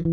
[0.00, 0.06] Hey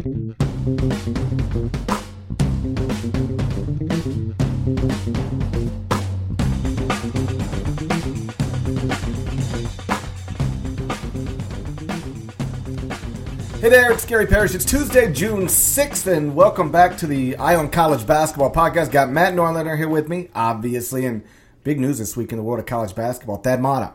[13.70, 14.54] there, it's Gary Parrish.
[14.56, 18.92] It's Tuesday, June 6th, and welcome back to the Eye on College Basketball Podcast.
[18.92, 21.24] Got Matt Norlander here with me, obviously, and
[21.64, 23.38] big news this week in the world of college basketball.
[23.38, 23.94] Thad Matta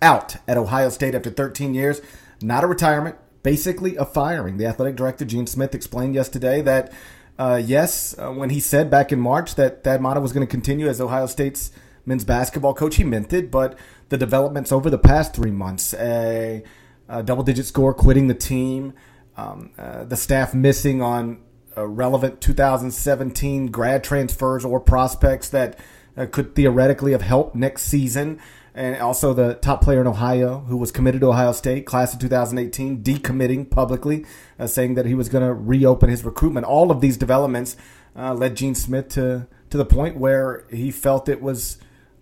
[0.00, 2.00] out at Ohio State after 13 years.
[2.40, 3.16] Not a retirement,
[3.48, 4.58] basically a firing.
[4.58, 6.92] The athletic director, Gene Smith, explained yesterday that,
[7.38, 10.50] uh, yes, uh, when he said back in March that Thad Matta was going to
[10.50, 11.72] continue as Ohio State's
[12.04, 13.78] men's basketball coach, he meant it, but
[14.10, 16.62] the developments over the past three months, a,
[17.08, 18.92] uh, double digit score, quitting the team,
[19.38, 21.40] um, uh, the staff missing on
[21.74, 25.78] uh, relevant 2017 grad transfers or prospects that
[26.18, 28.38] uh, could theoretically have helped next season.
[28.78, 32.20] And also the top player in Ohio who was committed to Ohio State, class of
[32.20, 34.24] 2018, decommitting publicly,
[34.56, 36.64] uh, saying that he was going to reopen his recruitment.
[36.64, 37.76] All of these developments
[38.14, 41.78] uh, led Gene Smith to, to the point where he felt it was.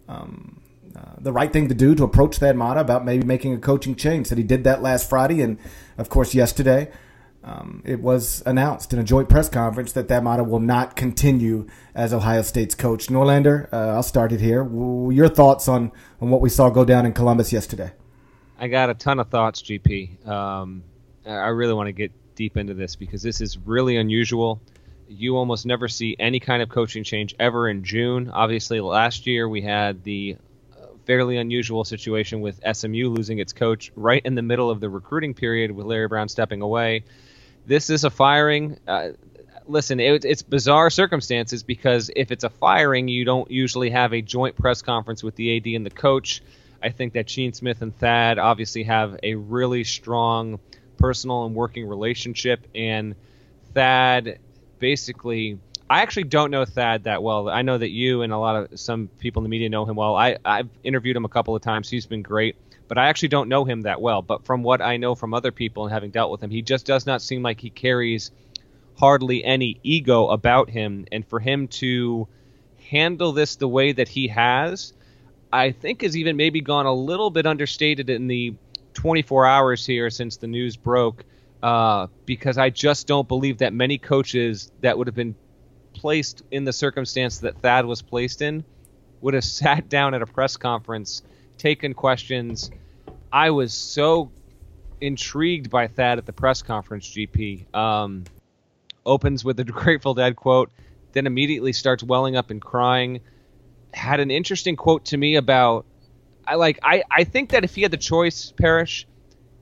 [0.08, 0.62] Um,
[0.96, 3.94] uh, the right thing to do to approach Thad Matta about maybe making a coaching
[3.94, 4.28] change.
[4.28, 5.58] Said he did that last Friday, and
[5.98, 6.90] of course yesterday
[7.46, 11.68] um, it was announced in a joint press conference that Thad Matta will not continue
[11.94, 13.06] as Ohio State's coach.
[13.06, 14.68] Norlander, uh, I'll start it here.
[15.10, 17.92] Your thoughts on on what we saw go down in Columbus yesterday?
[18.58, 20.26] I got a ton of thoughts, GP.
[20.26, 20.82] Um,
[21.24, 24.60] I really want to get deep into this because this is really unusual.
[25.08, 28.28] You almost never see any kind of coaching change ever in June.
[28.28, 30.36] Obviously, last year we had the
[31.06, 35.32] fairly unusual situation with SMU losing its coach right in the middle of the recruiting
[35.32, 37.04] period with Larry Brown stepping away.
[37.66, 38.78] This is a firing.
[38.86, 39.10] Uh,
[39.66, 44.22] listen, it, it's bizarre circumstances because if it's a firing, you don't usually have a
[44.22, 46.42] joint press conference with the AD and the coach.
[46.82, 50.60] I think that Gene Smith and Thad obviously have a really strong
[50.98, 53.16] personal and working relationship, and
[53.74, 54.38] Thad
[54.78, 57.48] basically I actually don't know Thad that well.
[57.48, 59.94] I know that you and a lot of some people in the media know him
[59.94, 60.16] well.
[60.16, 61.88] I, I've interviewed him a couple of times.
[61.88, 62.56] He's been great,
[62.88, 64.22] but I actually don't know him that well.
[64.22, 66.86] But from what I know from other people and having dealt with him, he just
[66.86, 68.30] does not seem like he carries
[68.98, 71.06] hardly any ego about him.
[71.12, 72.28] And for him to
[72.90, 74.92] handle this the way that he has,
[75.52, 78.54] I think has even maybe gone a little bit understated in the
[78.94, 81.24] 24 hours here since the news broke.
[81.62, 85.34] Uh, because I just don't believe that many coaches that would have been
[85.94, 88.64] placed in the circumstance that Thad was placed in
[89.20, 91.22] would have sat down at a press conference,
[91.58, 92.70] taken questions.
[93.32, 94.30] I was so
[95.00, 97.74] intrigued by Thad at the press conference, GP.
[97.74, 98.24] Um,
[99.04, 100.70] opens with a Grateful Dead quote,
[101.12, 103.20] then immediately starts welling up and crying.
[103.92, 105.86] Had an interesting quote to me about
[106.46, 109.06] I like I, I think that if he had the choice, Parrish,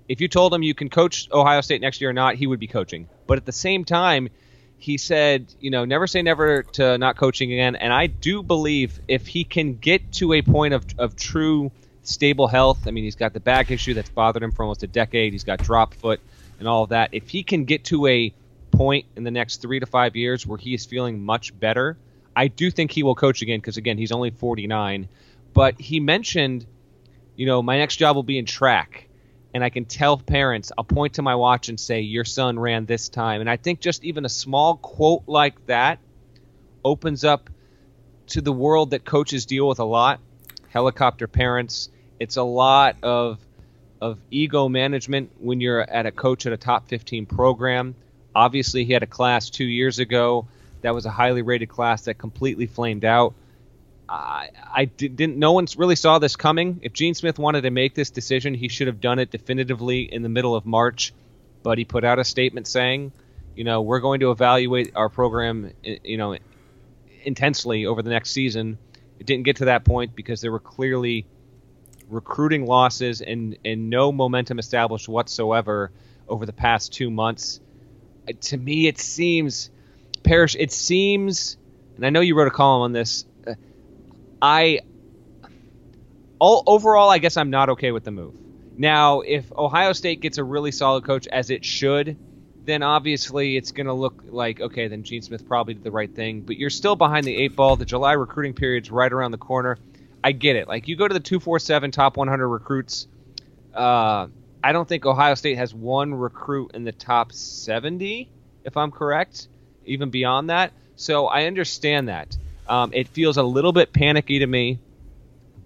[0.08, 2.60] if you told him you can coach Ohio State next year or not, he would
[2.60, 3.08] be coaching.
[3.26, 4.28] But at the same time,
[4.76, 7.74] he said, you know, never say never to not coaching again.
[7.74, 11.72] And I do believe if he can get to a point of, of true
[12.06, 14.86] stable health, I mean, he's got the back issue that's bothered him for almost a
[14.86, 15.32] decade.
[15.32, 16.20] He's got drop foot
[16.58, 17.10] and all of that.
[17.12, 18.32] If he can get to a
[18.70, 21.96] point in the next three to five years where he is feeling much better,
[22.34, 25.08] I do think he will coach again because, again, he's only 49.
[25.52, 26.66] But he mentioned,
[27.36, 29.08] you know, my next job will be in track
[29.54, 32.86] and I can tell parents, I'll point to my watch and say, Your son ran
[32.86, 33.40] this time.
[33.40, 36.00] And I think just even a small quote like that
[36.84, 37.48] opens up
[38.26, 40.20] to the world that coaches deal with a lot
[40.74, 41.88] helicopter parents.
[42.18, 43.38] It's a lot of
[44.00, 47.94] of ego management when you're at a coach at a top 15 program.
[48.34, 50.46] Obviously, he had a class two years ago
[50.82, 53.34] that was a highly rated class that completely flamed out.
[54.06, 55.38] I, I didn't.
[55.38, 56.80] No one really saw this coming.
[56.82, 60.22] If Gene Smith wanted to make this decision, he should have done it definitively in
[60.22, 61.14] the middle of March.
[61.62, 63.12] But he put out a statement saying,
[63.56, 66.36] you know, we're going to evaluate our program, you know,
[67.24, 68.76] intensely over the next season.
[69.18, 71.24] It didn't get to that point because there were clearly
[72.14, 75.90] recruiting losses and and no momentum established whatsoever
[76.28, 77.60] over the past two months.
[78.28, 79.70] Uh, to me, it seems,
[80.22, 80.56] Parrish.
[80.58, 81.58] It seems,
[81.96, 83.54] and I know you wrote a column on this uh,
[84.40, 84.80] I
[86.38, 88.34] all overall, I guess I'm not okay with the move.
[88.76, 92.18] Now, if Ohio State gets a really solid coach as it should,
[92.64, 96.12] then obviously it's going to look like okay, then Gene Smith probably did the right
[96.14, 96.42] thing.
[96.42, 97.76] But you're still behind the eight ball.
[97.76, 99.78] The July recruiting period's right around the corner.
[100.24, 100.66] I get it.
[100.66, 103.06] Like you go to the 247 top 100 recruits.
[103.74, 104.28] Uh,
[104.62, 108.30] I don't think Ohio State has one recruit in the top 70,
[108.64, 109.48] if I'm correct,
[109.84, 110.72] even beyond that.
[110.96, 112.38] So I understand that.
[112.66, 114.78] Um, it feels a little bit panicky to me.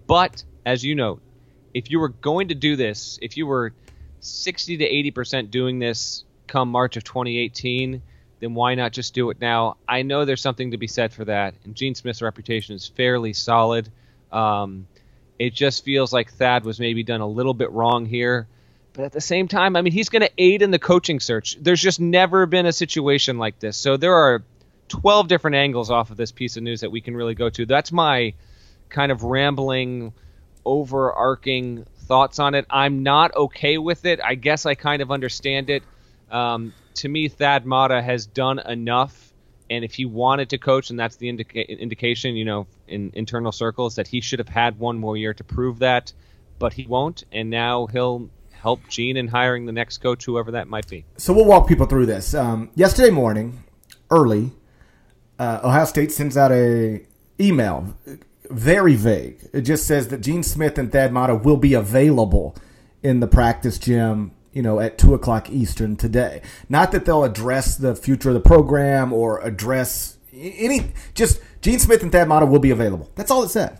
[0.05, 1.21] But as you know,
[1.73, 3.73] if you were going to do this, if you were
[4.19, 8.01] 60 to 80 percent doing this come March of 2018,
[8.41, 9.77] then why not just do it now?
[9.87, 13.31] I know there's something to be said for that, and Gene Smith's reputation is fairly
[13.31, 13.89] solid.
[14.31, 14.87] Um,
[15.37, 18.47] it just feels like Thad was maybe done a little bit wrong here.
[18.93, 21.57] But at the same time, I mean, he's going to aid in the coaching search.
[21.61, 23.77] There's just never been a situation like this.
[23.77, 24.43] So there are
[24.89, 27.65] 12 different angles off of this piece of news that we can really go to.
[27.65, 28.33] That's my
[28.89, 30.13] kind of rambling,
[30.65, 32.65] overarching thoughts on it.
[32.69, 34.19] I'm not okay with it.
[34.21, 35.83] I guess I kind of understand it.
[36.29, 39.28] Um, to me, Thad Matta has done enough,
[39.69, 43.51] and if he wanted to coach, and that's the indica- indication, you know, in internal
[43.51, 46.13] circles, that he should have had one more year to prove that,
[46.57, 50.67] but he won't, and now he'll help Gene in hiring the next coach, whoever that
[50.67, 51.05] might be.
[51.17, 52.33] So we'll walk people through this.
[52.33, 53.63] Um, yesterday morning,
[54.09, 54.51] early,
[55.37, 57.05] uh, Ohio State sends out a
[57.39, 57.95] email,
[58.49, 59.47] very vague.
[59.53, 62.55] It just says that Gene Smith and Thad Matta will be available
[63.01, 66.41] in the practice gym you know, at two o'clock Eastern today.
[66.67, 70.93] Not that they'll address the future of the program or address any.
[71.13, 73.09] Just Gene Smith and Thad Matta will be available.
[73.15, 73.79] That's all it said.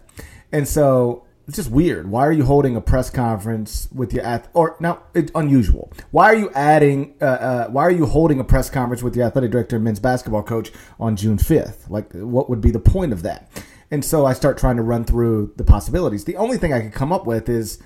[0.51, 2.11] And so it's just weird.
[2.11, 5.91] Why are you holding a press conference with your ath- or now it's unusual?
[6.11, 7.15] Why are you adding?
[7.19, 9.99] Uh, uh, why are you holding a press conference with your athletic director and men's
[9.99, 11.89] basketball coach on June fifth?
[11.89, 13.49] Like, what would be the point of that?
[13.89, 16.25] And so I start trying to run through the possibilities.
[16.25, 17.79] The only thing I could come up with is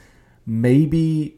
[0.46, 1.38] maybe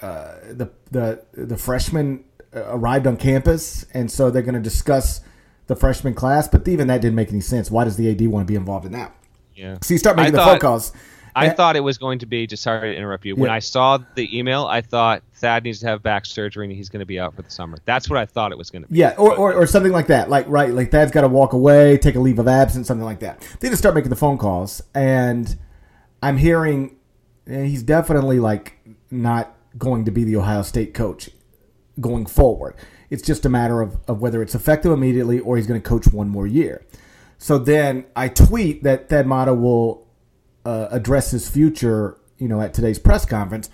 [0.00, 2.24] uh, the the the freshmen
[2.54, 5.20] uh, arrived on campus, and so they're going to discuss
[5.66, 6.48] the freshman class.
[6.48, 7.70] But even that didn't make any sense.
[7.70, 9.14] Why does the AD want to be involved in that?
[9.54, 9.78] Yeah.
[9.82, 10.92] So you start making I the thought, phone calls.
[11.36, 12.46] I thought it was going to be.
[12.46, 13.36] Just sorry to interrupt you.
[13.36, 16.88] When I saw the email, I thought Thad needs to have back surgery and he's
[16.88, 17.76] going to be out for the summer.
[17.84, 18.98] That's what I thought it was going to be.
[18.98, 20.30] Yeah, or, or, or something like that.
[20.30, 23.20] Like right, like Thad's got to walk away, take a leave of absence, something like
[23.20, 23.46] that.
[23.60, 25.56] They just start making the phone calls, and
[26.22, 26.96] I'm hearing
[27.46, 28.78] eh, he's definitely like
[29.10, 31.30] not going to be the Ohio State coach
[32.00, 32.74] going forward.
[33.10, 36.08] It's just a matter of, of whether it's effective immediately or he's going to coach
[36.08, 36.84] one more year.
[37.38, 40.06] So then I tweet that Thad Matta will
[40.64, 43.70] uh, address his future, you know, at today's press conference.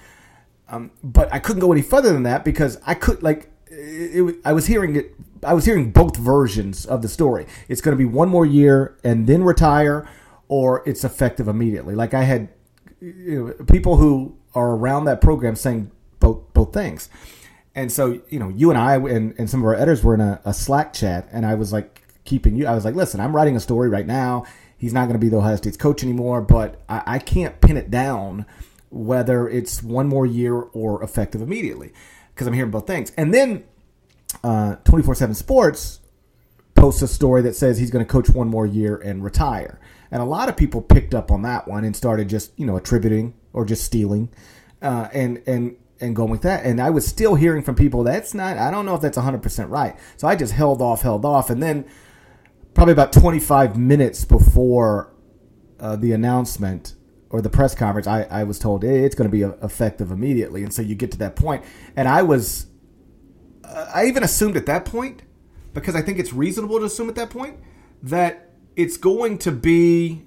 [0.69, 4.37] Um, but I couldn't go any further than that because I could like it, it,
[4.45, 5.15] I was hearing it.
[5.43, 7.47] I was hearing both versions of the story.
[7.69, 10.09] It's going to be one more year and then retire,
[10.49, 11.95] or it's effective immediately.
[11.95, 12.49] Like I had
[13.01, 15.91] you know, people who are around that program saying
[16.21, 17.09] both both things.
[17.75, 20.21] And so, you know, you and I and, and some of our editors were in
[20.21, 22.67] a, a Slack chat, and I was like keeping you.
[22.67, 24.45] I was like, listen, I'm writing a story right now.
[24.77, 27.77] He's not going to be the Ohio State's coach anymore, but I, I can't pin
[27.77, 28.47] it down
[28.91, 31.93] whether it's one more year or effective immediately
[32.35, 33.11] because I'm hearing both things.
[33.17, 33.65] And then
[34.45, 36.01] uh, 24 7 Sports
[36.75, 39.81] posts a story that says he's going to coach one more year and retire.
[40.11, 42.77] And a lot of people picked up on that one and started just, you know,
[42.77, 44.31] attributing or just stealing
[44.81, 46.65] uh, and, and, and going with that.
[46.65, 49.71] And I was still hearing from people that's not, I don't know if that's 100%
[49.71, 49.97] right.
[50.17, 51.51] So I just held off, held off.
[51.51, 51.85] And then
[52.75, 55.13] probably about 25 minutes before
[55.79, 56.95] uh, the announcement
[57.31, 60.63] or the press conference, I, I was told hey, it's going to be effective immediately.
[60.63, 61.65] And so you get to that point,
[61.97, 62.67] and I was,
[63.65, 65.23] uh, I even assumed at that point,
[65.73, 67.59] because I think it's reasonable to assume at that point
[68.03, 70.27] that it's going to be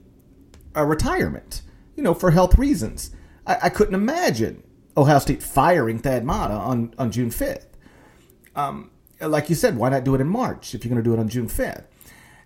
[0.74, 1.62] a retirement,
[1.96, 3.12] you know, for health reasons.
[3.46, 4.64] I, I couldn't imagine
[4.98, 7.66] Ohio State firing Thad Matta on, on June 5th.
[8.56, 11.14] Um, like you said, why not do it in March if you're going to do
[11.14, 11.86] it on June 5th?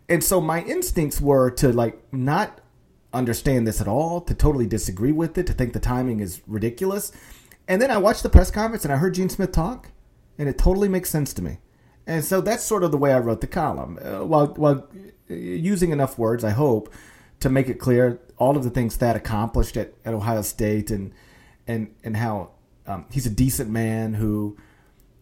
[0.07, 2.61] And so my instincts were to like not
[3.13, 7.11] understand this at all, to totally disagree with it, to think the timing is ridiculous.
[7.67, 9.91] And then I watched the press conference and I heard Gene Smith talk,
[10.37, 11.59] and it totally makes sense to me.
[12.07, 14.89] And so that's sort of the way I wrote the column, uh, while while
[15.27, 16.91] using enough words, I hope,
[17.39, 21.13] to make it clear all of the things Thad accomplished at, at Ohio State and
[21.67, 22.51] and and how
[22.87, 24.57] um, he's a decent man who,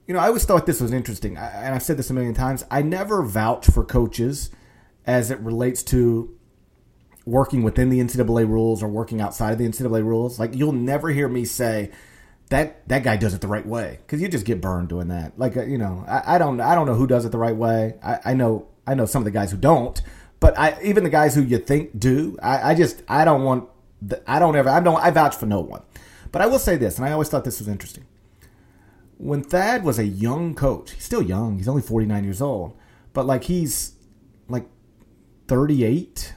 [0.08, 2.34] you know, I always thought this was interesting, I, and I've said this a million
[2.34, 2.64] times.
[2.72, 4.50] I never vouch for coaches
[5.06, 6.34] as it relates to
[7.26, 10.40] working within the NCAA rules or working outside of the NCAA rules.
[10.40, 11.92] Like you'll never hear me say
[12.50, 15.38] that that guy does it the right way because you just get burned doing that.
[15.38, 17.56] Like uh, you know, I, I, don't I don't know who does it the right
[17.56, 17.96] way.
[18.02, 20.02] I, I, know I know some of the guys who don't,
[20.40, 22.38] but I even the guys who you think do.
[22.42, 23.70] I, I just I don't want
[24.02, 25.82] the, I don't ever I don't I vouch for no one.
[26.32, 28.06] But I will say this, and I always thought this was interesting.
[29.18, 31.58] When Thad was a young coach, he's still young.
[31.58, 32.78] He's only 49 years old,
[33.14, 33.94] but like he's
[34.48, 34.68] like
[35.48, 36.34] 38,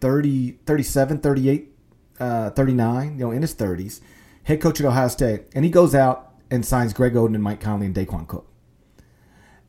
[0.00, 1.72] 30, 37, 38,
[2.18, 4.00] uh, 39, you know, in his 30s,
[4.44, 7.60] head coach at Ohio State, and he goes out and signs Greg Oden and Mike
[7.60, 8.50] Conley and Daequan Cook.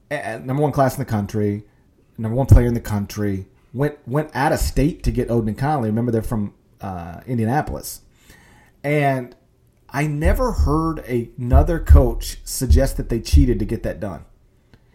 [0.09, 1.63] And number one class in the country,
[2.17, 5.57] number one player in the country, went went out of state to get Oden and
[5.57, 5.89] Conley.
[5.89, 8.01] Remember, they're from uh, Indianapolis.
[8.83, 9.35] And
[9.89, 14.25] I never heard a, another coach suggest that they cheated to get that done.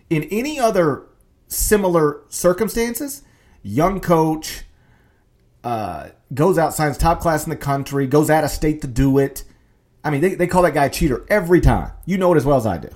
[0.08, 1.04] In any other
[1.46, 3.22] similar circumstances,
[3.62, 4.64] young coach
[5.62, 9.18] uh, goes out, signs top class in the country, goes out of state to do
[9.18, 9.44] it.
[10.02, 11.92] I mean, they, they call that guy a cheater every time.
[12.06, 12.88] You know it as well as I do.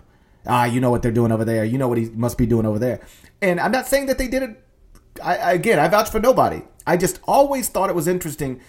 [0.47, 1.65] Ah, you know what they're doing over there.
[1.65, 3.01] You know what he must be doing over there.
[3.43, 4.64] And I'm not saying that they did it.
[5.23, 6.63] I, again, I vouch for nobody.
[6.87, 8.61] I just always thought it was interesting.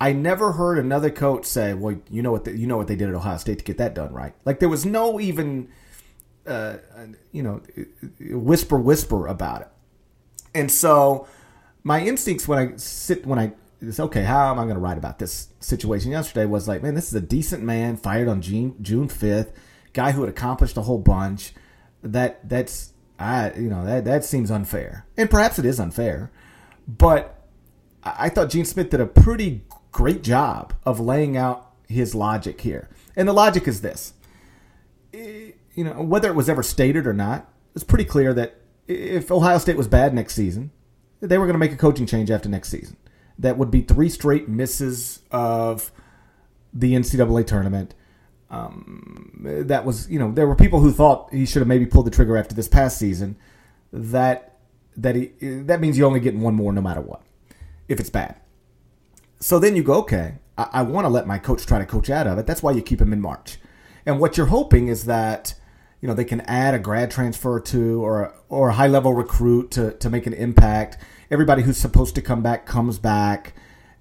[0.00, 2.96] I never heard another coach say, "Well, you know what the, you know what they
[2.96, 5.68] did at Ohio State to get that done right." Like there was no even,
[6.46, 6.78] uh,
[7.30, 7.62] you know,
[8.18, 9.68] whisper whisper about it.
[10.54, 11.28] And so,
[11.84, 14.98] my instincts when I sit when I it's okay, how am I going to write
[14.98, 16.46] about this situation yesterday?
[16.46, 19.52] Was like, man, this is a decent man fired on June June fifth,
[19.92, 21.52] guy who had accomplished a whole bunch.
[22.02, 26.30] That that's I you know that that seems unfair, and perhaps it is unfair,
[26.86, 27.46] but
[28.02, 32.88] I thought Gene Smith did a pretty great job of laying out his logic here.
[33.14, 34.14] And the logic is this
[35.74, 39.58] you know, whether it was ever stated or not, it's pretty clear that if Ohio
[39.58, 40.70] State was bad next season,
[41.20, 42.96] they were going to make a coaching change after next season.
[43.38, 45.90] That would be three straight misses of
[46.72, 47.94] the NCAA tournament.
[48.52, 52.06] Um, that was, you know, there were people who thought he should have maybe pulled
[52.06, 53.36] the trigger after this past season.
[53.92, 54.58] That
[54.96, 57.22] that he that means you're only getting one more no matter what
[57.88, 58.36] if it's bad.
[59.40, 62.10] So then you go, okay, I, I want to let my coach try to coach
[62.10, 62.46] out of it.
[62.46, 63.58] That's why you keep him in March.
[64.04, 65.54] And what you're hoping is that
[66.02, 69.70] you know they can add a grad transfer to or or a high level recruit
[69.72, 70.98] to to make an impact.
[71.30, 73.54] Everybody who's supposed to come back comes back,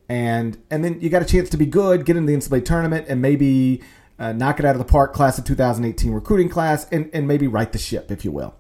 [0.10, 3.06] and and then you got a chance to be good, get into the NCAA tournament,
[3.08, 3.82] and maybe
[4.22, 5.14] uh, knock it out of the park.
[5.14, 8.54] Class of 2018 recruiting class, and and maybe right the ship, if you will.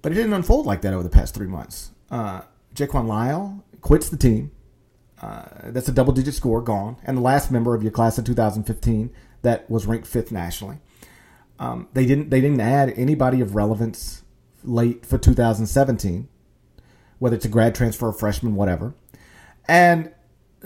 [0.00, 1.90] But it didn't unfold like that over the past three months.
[2.10, 2.42] Uh,
[2.74, 4.50] Jaquan Lyle quits the team.
[5.20, 6.96] Uh, that's a double digit score gone.
[7.04, 9.10] And the last member of your class of 2015
[9.42, 10.78] that was ranked fifth nationally.
[11.58, 14.22] Um, they didn't they didn't add anybody of relevance
[14.64, 16.28] late for 2017,
[17.18, 18.94] whether it's a grad transfer, or freshman, whatever.
[19.68, 20.12] And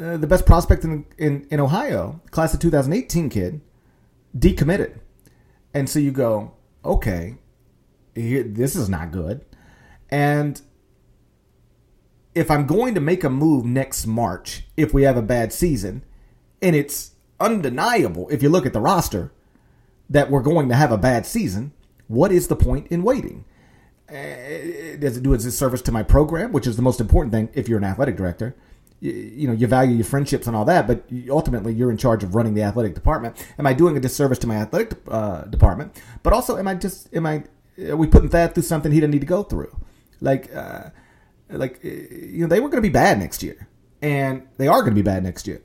[0.01, 3.61] uh, the best prospect in, in in Ohio, class of 2018 kid,
[4.39, 4.99] decommitted.
[5.75, 6.53] And so you go,
[6.85, 7.37] okay,
[8.15, 9.45] this is not good.
[10.11, 10.61] And
[12.35, 16.05] if I'm going to make a move next March, if we have a bad season,
[16.63, 19.33] and it's undeniable if you look at the roster
[20.11, 21.73] that we're going to have a bad season,
[22.07, 23.45] what is the point in waiting?
[24.09, 27.51] Uh, does it do a service to my program, which is the most important thing
[27.53, 28.57] if you're an athletic director?
[29.01, 32.35] You, know, you value your friendships and all that, but ultimately you're in charge of
[32.35, 33.37] running the athletic department.
[33.57, 36.03] Am I doing a disservice to my athletic uh, department?
[36.25, 37.45] But also, am I just am I
[37.79, 39.75] are we putting Thad through something he didn't need to go through?
[40.21, 40.91] Like, uh,
[41.49, 43.69] like eh, you know they were going to be bad next year,
[44.03, 45.63] and they are going to be bad next year,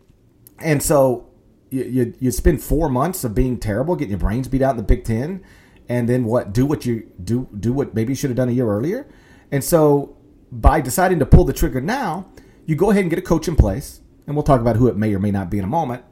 [0.60, 1.30] and so
[1.70, 4.78] you, you you spend four months of being terrible, getting your brains beat out in
[4.78, 5.44] the Big Ten,
[5.90, 6.54] and then what?
[6.54, 9.08] Do what you do do what maybe you should have done a year earlier,
[9.52, 10.18] and so
[10.52, 12.32] by deciding to pull the trigger now,
[12.66, 14.98] you go ahead and get a coach in place, and we'll talk about who it
[14.98, 16.04] may or may not be in a moment,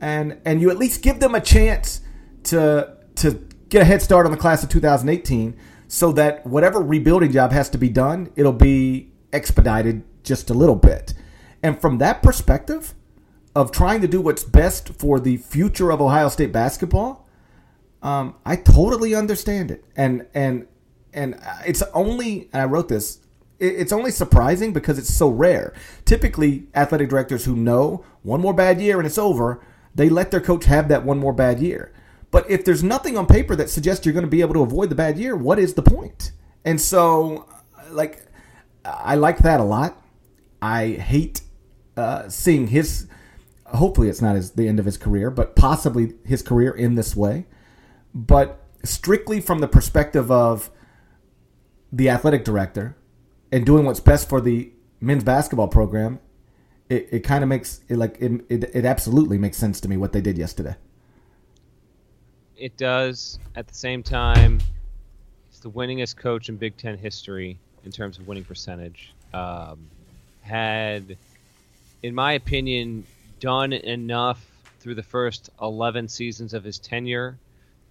[0.00, 2.00] and and you at least give them a chance
[2.44, 3.32] to to
[3.68, 5.56] get a head start on the class of 2018
[5.88, 10.76] so that whatever rebuilding job has to be done, it'll be expedited just a little
[10.76, 11.14] bit.
[11.62, 12.94] And from that perspective
[13.54, 17.28] of trying to do what's best for the future of Ohio State basketball,
[18.02, 19.84] um, I totally understand it.
[19.96, 20.66] And and
[21.12, 23.20] and it's only and I wrote this.
[23.58, 25.72] It's only surprising because it's so rare.
[26.04, 30.40] Typically, athletic directors who know one more bad year and it's over, they let their
[30.40, 31.92] coach have that one more bad year.
[32.30, 34.88] But if there's nothing on paper that suggests you're going to be able to avoid
[34.88, 36.32] the bad year, what is the point?
[36.64, 37.48] And so,
[37.90, 38.26] like,
[38.84, 40.02] I like that a lot.
[40.60, 41.42] I hate
[41.96, 43.06] uh, seeing his.
[43.66, 47.14] Hopefully, it's not his, the end of his career, but possibly his career in this
[47.14, 47.46] way.
[48.12, 50.70] But strictly from the perspective of
[51.92, 52.96] the athletic director
[53.54, 54.70] and doing what's best for the
[55.00, 56.20] men's basketball program,
[56.88, 59.96] it, it kind of makes it like it, it, it absolutely makes sense to me
[59.96, 60.76] what they did yesterday
[62.56, 63.38] it does.
[63.56, 64.60] At the same time,
[65.48, 69.12] it's the winningest coach in Big Ten history in terms of winning percentage.
[69.32, 69.86] Um,
[70.42, 71.16] had,
[72.02, 73.04] in my opinion,
[73.40, 74.44] done enough
[74.80, 77.36] through the first 11 seasons of his tenure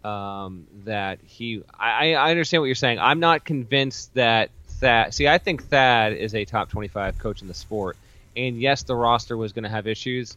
[0.03, 1.63] um, that he.
[1.79, 3.00] I, I understand what you're saying.
[3.00, 4.50] I'm not convinced that
[4.83, 5.13] Thad.
[5.13, 7.95] See, I think Thad is a top 25 coach in the sport.
[8.35, 10.35] And yes, the roster was going to have issues.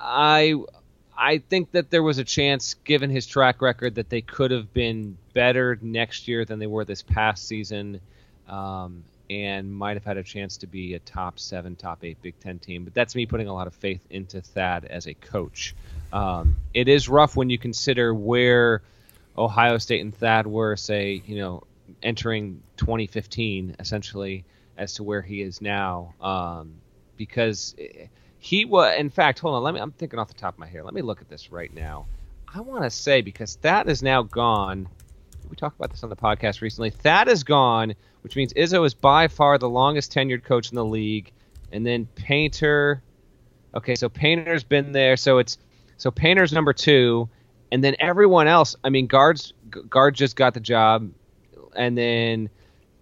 [0.00, 0.54] I
[1.16, 4.72] I think that there was a chance, given his track record, that they could have
[4.72, 8.00] been better next year than they were this past season,
[8.48, 12.38] um, and might have had a chance to be a top seven, top eight Big
[12.40, 12.84] Ten team.
[12.84, 15.74] But that's me putting a lot of faith into Thad as a coach.
[16.12, 18.82] Um, it is rough when you consider where
[19.36, 21.62] Ohio State and Thad were, say, you know,
[22.02, 24.44] entering 2015, essentially,
[24.76, 26.14] as to where he is now.
[26.20, 26.74] Um,
[27.16, 27.74] because
[28.38, 30.66] he was, in fact, hold on, let me, I'm thinking off the top of my
[30.66, 30.84] head.
[30.84, 32.06] Let me look at this right now.
[32.52, 34.88] I want to say, because that is now gone.
[35.50, 36.90] We talked about this on the podcast recently.
[37.02, 40.84] that is gone, which means Izzo is by far the longest tenured coach in the
[40.84, 41.32] league.
[41.72, 43.02] And then Painter.
[43.74, 45.16] Okay, so Painter's been there.
[45.16, 45.58] So it's
[45.98, 47.28] so Painter's number two,
[47.70, 48.76] and then everyone else.
[48.82, 49.52] I mean, guards
[49.90, 51.10] guard just got the job,
[51.78, 52.50] and then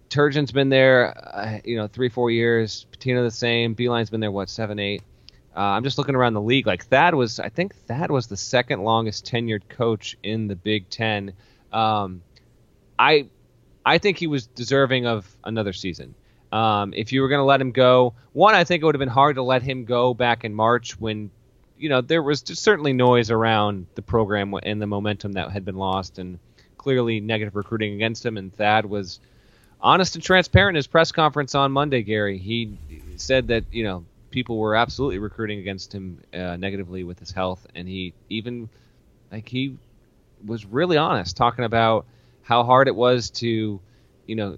[0.09, 2.85] Turgeon's been there, uh, you know, three four years.
[2.93, 3.75] Pitino the same.
[3.75, 5.01] Beilein's been there what seven eight.
[5.55, 6.67] Uh, I'm just looking around the league.
[6.67, 10.87] Like Thad was, I think Thad was the second longest tenured coach in the Big
[10.89, 11.33] Ten.
[11.73, 12.21] Um,
[12.99, 13.27] I,
[13.83, 16.13] I think he was deserving of another season.
[16.51, 18.99] Um, if you were going to let him go, one, I think it would have
[18.99, 21.31] been hard to let him go back in March when,
[21.77, 25.65] you know, there was just certainly noise around the program and the momentum that had
[25.65, 26.37] been lost, and
[26.87, 28.37] clearly negative recruiting against him.
[28.37, 29.19] And Thad was
[29.81, 32.01] honest and transparent in his press conference on Monday.
[32.01, 32.77] Gary, he
[33.17, 37.67] said that you know people were absolutely recruiting against him uh, negatively with his health,
[37.75, 38.69] and he even
[39.33, 39.75] like he
[40.45, 42.05] was really honest talking about
[42.43, 43.81] how hard it was to
[44.25, 44.57] you know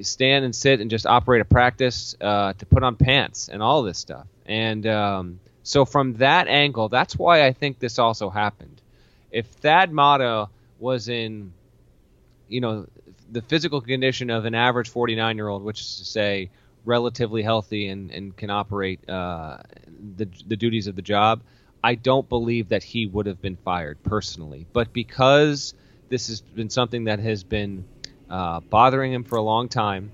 [0.00, 3.82] stand and sit and just operate a practice uh, to put on pants and all
[3.82, 8.80] this stuff and um, so from that angle that's why i think this also happened
[9.32, 11.52] if thad matta was in
[12.48, 12.86] you know
[13.30, 16.50] the physical condition of an average 49 year old which is to say
[16.84, 19.58] relatively healthy and, and can operate uh,
[20.16, 21.42] the, the duties of the job
[21.82, 25.74] i don't believe that he would have been fired personally but because
[26.08, 27.84] this has been something that has been
[28.30, 30.12] uh, bothering him for a long time,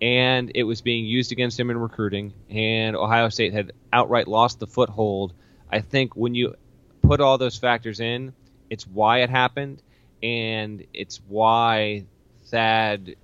[0.00, 2.32] and it was being used against him in recruiting.
[2.50, 5.32] And Ohio State had outright lost the foothold.
[5.70, 6.54] I think when you
[7.02, 8.32] put all those factors in,
[8.70, 9.82] it's why it happened,
[10.24, 12.06] and it's why
[12.46, 13.16] Thad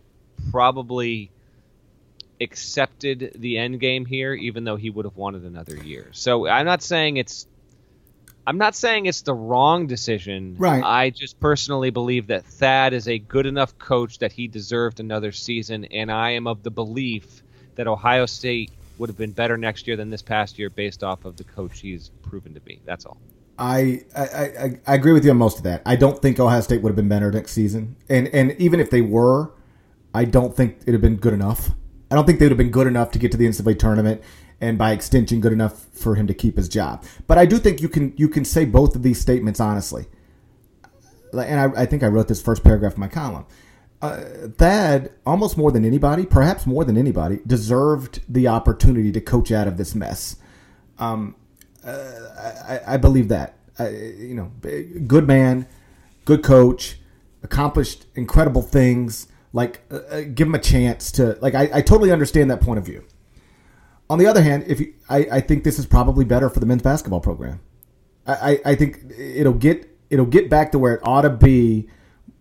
[0.51, 1.31] probably
[2.39, 6.09] accepted the end game here, even though he would have wanted another year.
[6.13, 7.47] So I'm not saying it's
[8.47, 10.57] I'm not saying it's the wrong decision.
[10.59, 10.83] Right.
[10.85, 15.33] I just personally believe that Thad is a good enough coach that he deserved another
[15.33, 17.43] season, and I am of the belief
[17.77, 21.25] that Ohio State would have been better next year than this past year based off
[21.25, 22.81] of the coach he's proven to be.
[22.85, 23.19] That's all.
[23.61, 25.83] I, I, I, I agree with you on most of that.
[25.85, 28.91] I don't think Ohio State would have been better next season, and and even if
[28.91, 29.53] they were,
[30.15, 31.71] I don't think it'd have been good enough.
[32.11, 34.23] I don't think they would have been good enough to get to the NCAA tournament
[34.61, 37.05] and by extension good enough for him to keep his job.
[37.27, 40.07] But I do think you can you can say both of these statements honestly.
[41.33, 43.47] And I, I think I wrote this first paragraph in my column.
[44.03, 49.53] Uh, Thad, almost more than anybody, perhaps more than anybody, deserved the opportunity to coach
[49.53, 50.37] out of this mess.
[50.99, 51.37] Um,
[51.85, 52.11] uh,
[52.41, 53.57] I, I, believe that.
[53.79, 54.53] I, you know,
[55.07, 55.67] good man,
[56.25, 56.99] good coach,
[57.43, 59.27] accomplished incredible things.
[59.53, 61.39] Like, uh, uh give him a chance to.
[61.41, 63.05] Like, I, I totally understand that point of view.
[64.09, 66.67] On the other hand, if you, I, I think this is probably better for the
[66.67, 67.61] men's basketball program.
[68.27, 71.89] I, I, I think it'll get it'll get back to where it ought to be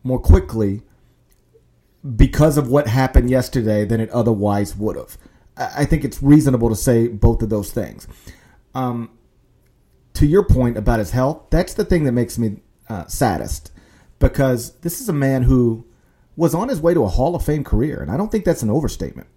[0.04, 0.82] more quickly
[2.16, 5.18] because of what happened yesterday than it otherwise would have.
[5.58, 8.08] I think it's reasonable to say both of those things.
[8.74, 9.12] Um,
[10.19, 12.58] to your point about his health, that's the thing that makes me
[12.89, 13.71] uh, saddest
[14.19, 15.86] because this is a man who
[16.36, 18.62] was on his way to a Hall of Fame career, and I don't think that's
[18.62, 19.29] an overstatement.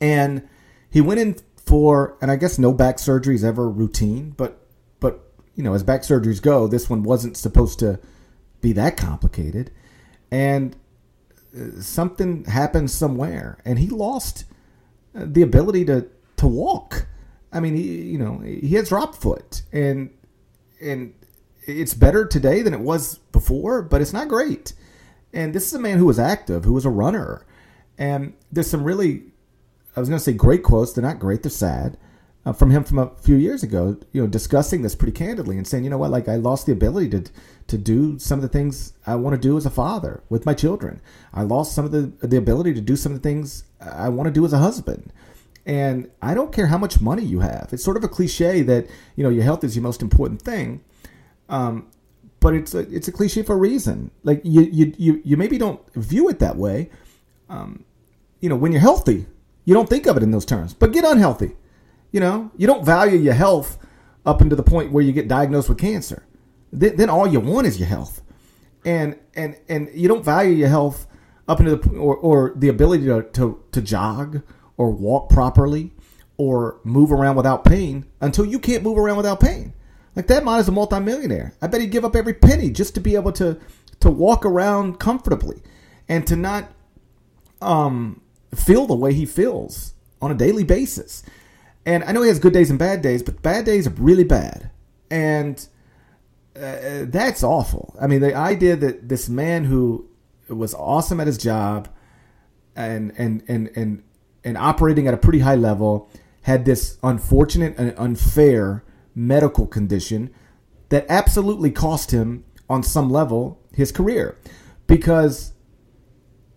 [0.00, 0.48] And
[0.88, 4.60] he went in for, and I guess no back surgery is ever routine, but
[5.00, 7.98] but you know as back surgeries go, this one wasn't supposed to
[8.60, 9.72] be that complicated,
[10.30, 10.76] and
[11.52, 14.44] uh, something happened somewhere, and he lost
[15.16, 17.08] uh, the ability to to walk.
[17.52, 20.10] I mean, he you know he has drop foot, and
[20.80, 21.14] and
[21.62, 24.72] it's better today than it was before, but it's not great.
[25.32, 27.46] And this is a man who was active, who was a runner,
[27.98, 29.24] and there's some really
[29.96, 30.92] I was going to say great quotes.
[30.92, 31.42] They're not great.
[31.42, 31.96] They're sad.
[32.44, 35.66] Uh, from him from a few years ago, you know, discussing this pretty candidly and
[35.66, 37.24] saying, you know what, like I lost the ability to
[37.66, 40.54] to do some of the things I want to do as a father with my
[40.54, 41.00] children.
[41.34, 44.28] I lost some of the the ability to do some of the things I want
[44.28, 45.12] to do as a husband.
[45.66, 47.70] And I don't care how much money you have.
[47.72, 50.84] It's sort of a cliche that you know your health is your most important thing.
[51.48, 51.88] Um,
[52.38, 54.12] but it's a it's a cliche for a reason.
[54.22, 56.90] Like you you you, you maybe don't view it that way.
[57.48, 57.84] Um,
[58.40, 59.26] you know, when you're healthy,
[59.64, 61.56] you don't think of it in those terms, but get unhealthy.
[62.12, 63.78] You know, you don't value your health
[64.24, 66.24] up into the point where you get diagnosed with cancer.
[66.72, 68.22] Then, then all you want is your health,
[68.84, 71.08] and and and you don't value your health
[71.48, 74.42] up into the or, or the ability to, to to jog
[74.76, 75.92] or walk properly
[76.36, 79.72] or move around without pain until you can't move around without pain.
[80.14, 81.54] Like that man is a multimillionaire.
[81.60, 83.58] I bet he'd give up every penny just to be able to
[84.00, 85.62] to walk around comfortably
[86.08, 86.70] and to not
[87.62, 88.20] um,
[88.54, 91.22] feel the way he feels on a daily basis.
[91.84, 94.24] And I know he has good days and bad days, but bad days are really
[94.24, 94.70] bad.
[95.10, 95.66] And
[96.56, 97.94] uh, that's awful.
[98.00, 100.08] I mean, the idea that this man who
[100.48, 101.88] was awesome at his job
[102.74, 104.02] and and and and
[104.46, 106.08] and operating at a pretty high level
[106.42, 110.30] had this unfortunate and unfair medical condition
[110.88, 114.38] that absolutely cost him on some level his career.
[114.86, 115.52] Because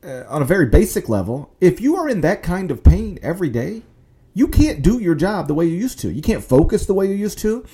[0.04, 3.50] uh, on a very basic level if you are in that kind of pain every
[3.50, 3.82] day
[4.36, 6.12] you can't do your job the way you used to.
[6.12, 7.66] You can't focus the way you used to.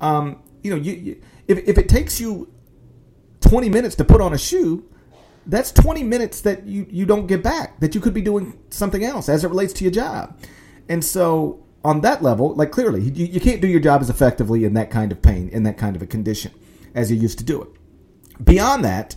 [0.00, 2.50] Um, you know you, you if, if it takes you
[3.40, 4.88] 20 minutes to put on a shoe
[5.48, 9.02] that's 20 minutes that you, you don't get back that you could be doing something
[9.02, 10.38] else as it relates to your job.
[10.88, 14.64] And so on that level like clearly you, you can't do your job as effectively
[14.64, 16.52] in that kind of pain in that kind of a condition
[16.94, 18.44] as you used to do it.
[18.44, 19.16] Beyond that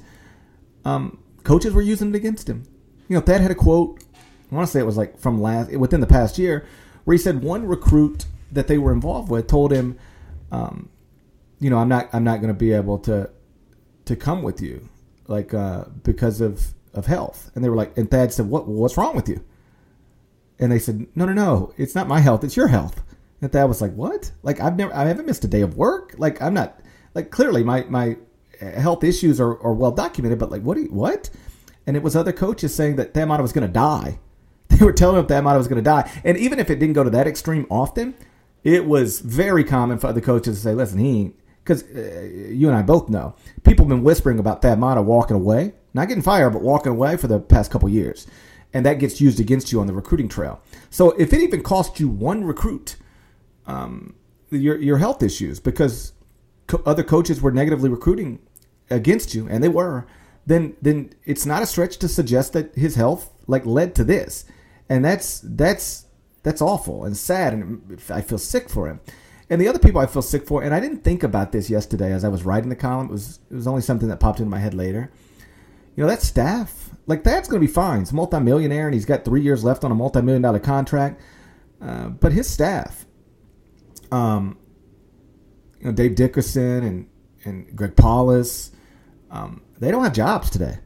[0.86, 2.64] um, coaches were using it against him.
[3.08, 4.04] You know thad had a quote
[4.52, 6.66] i want to say it was like from last within the past year
[7.04, 9.98] where he said one recruit that they were involved with told him
[10.52, 10.90] um,
[11.60, 13.30] you know i'm not i'm not going to be able to
[14.06, 14.88] to come with you
[15.32, 17.52] like uh, because of of health.
[17.56, 18.68] And they were like, and Thad said, "What?
[18.68, 19.44] What's wrong with you?"
[20.60, 21.74] And they said, "No, no, no.
[21.78, 22.44] It's not my health.
[22.44, 23.02] It's your health."
[23.42, 24.32] And Thad was like, "What?
[24.44, 26.14] Like I've never, I haven't missed a day of work.
[26.18, 26.80] Like I'm not,
[27.16, 28.18] like clearly my my
[28.60, 30.38] health issues are, are well documented.
[30.40, 30.76] But like, what?
[30.76, 31.30] Do you, what?"
[31.88, 34.20] And it was other coaches saying that Thad Matta was going to die.
[34.72, 36.10] They were telling him Thad Matta was going to die.
[36.24, 38.16] And even if it didn't go to that extreme often,
[38.64, 42.68] it was very common for other coaches to say, "Listen, he ain't." Because uh, you
[42.68, 46.24] and I both know people have been whispering about Thad Matta walking away, not getting
[46.24, 48.26] fired, but walking away for the past couple years,
[48.74, 50.62] and that gets used against you on the recruiting trail.
[50.90, 52.96] So if it even cost you one recruit,
[53.68, 54.16] um,
[54.50, 56.14] your your health issues because
[56.68, 58.40] co- other coaches were negatively recruiting
[58.90, 60.08] against you, and they were,
[60.46, 64.46] then then it's not a stretch to suggest that his health like led to this,
[64.90, 66.06] and that's that's
[66.44, 69.00] that's awful and sad, and I feel sick for him.
[69.52, 72.14] And the other people I feel sick for, and I didn't think about this yesterday
[72.14, 73.08] as I was writing the column.
[73.08, 75.12] It was it was only something that popped into my head later.
[75.94, 78.00] You know, that staff, like that's going to be fine.
[78.00, 81.22] He's a multimillionaire, and he's got three years left on a multi-million dollar contract.
[81.82, 83.06] Uh, but his staff,
[84.10, 84.58] um,
[85.82, 87.10] you know, Dave Dickerson and
[87.44, 88.72] and Greg Paulus,
[89.32, 90.80] um, they don't have jobs today.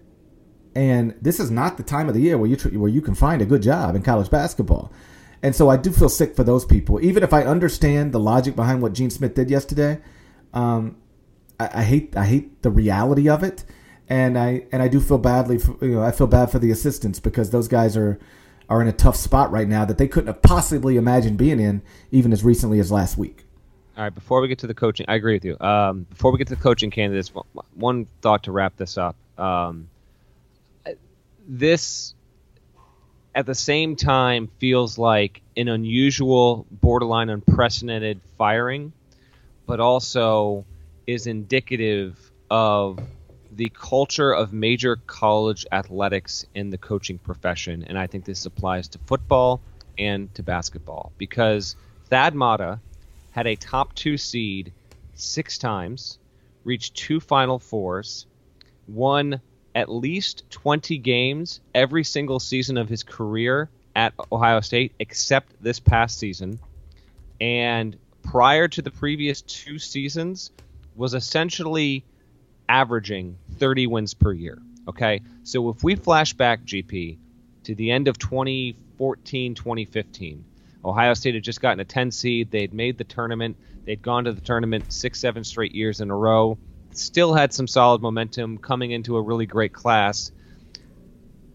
[0.73, 3.13] And this is not the time of the year where you tr- where you can
[3.13, 4.91] find a good job in college basketball.
[5.45, 6.99] And so I do feel sick for those people.
[7.05, 10.01] Even if I understand the logic behind what Gene Smith did yesterday,
[10.55, 10.97] um,
[11.59, 13.63] I, I, hate I hate the reality of it,
[14.09, 15.59] and I and I do feel badly.
[15.59, 18.17] For, you know, I feel bad for the assistants because those guys are
[18.69, 21.83] are in a tough spot right now that they couldn't have possibly imagined being in
[22.09, 23.45] even as recently as last week.
[23.95, 25.59] All right, before we get to the coaching, I agree with you.
[25.59, 27.31] Um, before we get to the coaching candidates,
[27.75, 29.15] one thought to wrap this up.
[29.37, 29.89] Um,
[31.47, 32.14] this
[33.35, 38.93] at the same time feels like an unusual, borderline unprecedented firing,
[39.67, 40.65] but also
[41.05, 42.17] is indicative
[42.49, 42.97] of
[43.51, 47.83] the culture of major college athletics in the coaching profession.
[47.83, 49.59] And I think this applies to football
[49.97, 51.75] and to basketball because
[52.09, 52.79] Thad Matta
[53.31, 54.71] had a top two seed
[55.13, 56.19] six times,
[56.63, 58.27] reached two Final Fours,
[58.87, 59.41] won
[59.75, 65.79] at least 20 games every single season of his career at Ohio State, except this
[65.79, 66.57] past season.
[67.41, 70.51] And prior to the previous two seasons,
[70.95, 72.05] was essentially
[72.69, 74.59] averaging 30 wins per year.
[74.87, 77.17] Okay, so if we flash back, GP,
[77.63, 80.45] to the end of 2014, 2015,
[80.85, 82.51] Ohio State had just gotten a 10 seed.
[82.51, 83.57] They'd made the tournament.
[83.83, 86.57] They'd gone to the tournament six, seven straight years in a row
[86.97, 90.31] still had some solid momentum coming into a really great class.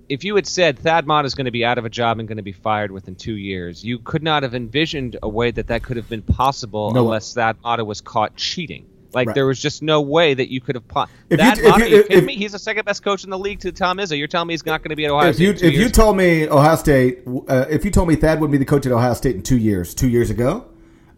[0.09, 2.27] If you had said Thad Matta is going to be out of a job and
[2.27, 5.69] going to be fired within two years, you could not have envisioned a way that
[5.69, 7.03] that could have been possible no.
[7.03, 8.87] unless Thad Matta was caught cheating.
[9.13, 9.35] Like right.
[9.35, 10.87] there was just no way that you could have.
[10.87, 12.37] Po- if that you, Matta, you, if, me?
[12.37, 14.17] He's the second best coach in the league to Tom Izzo.
[14.17, 15.63] You're telling me he's not going to be at Ohio if State.
[15.63, 18.59] You, if you told me Ohio State, uh, if you told me Thad would be
[18.59, 20.67] the coach at Ohio State in two years, two years ago,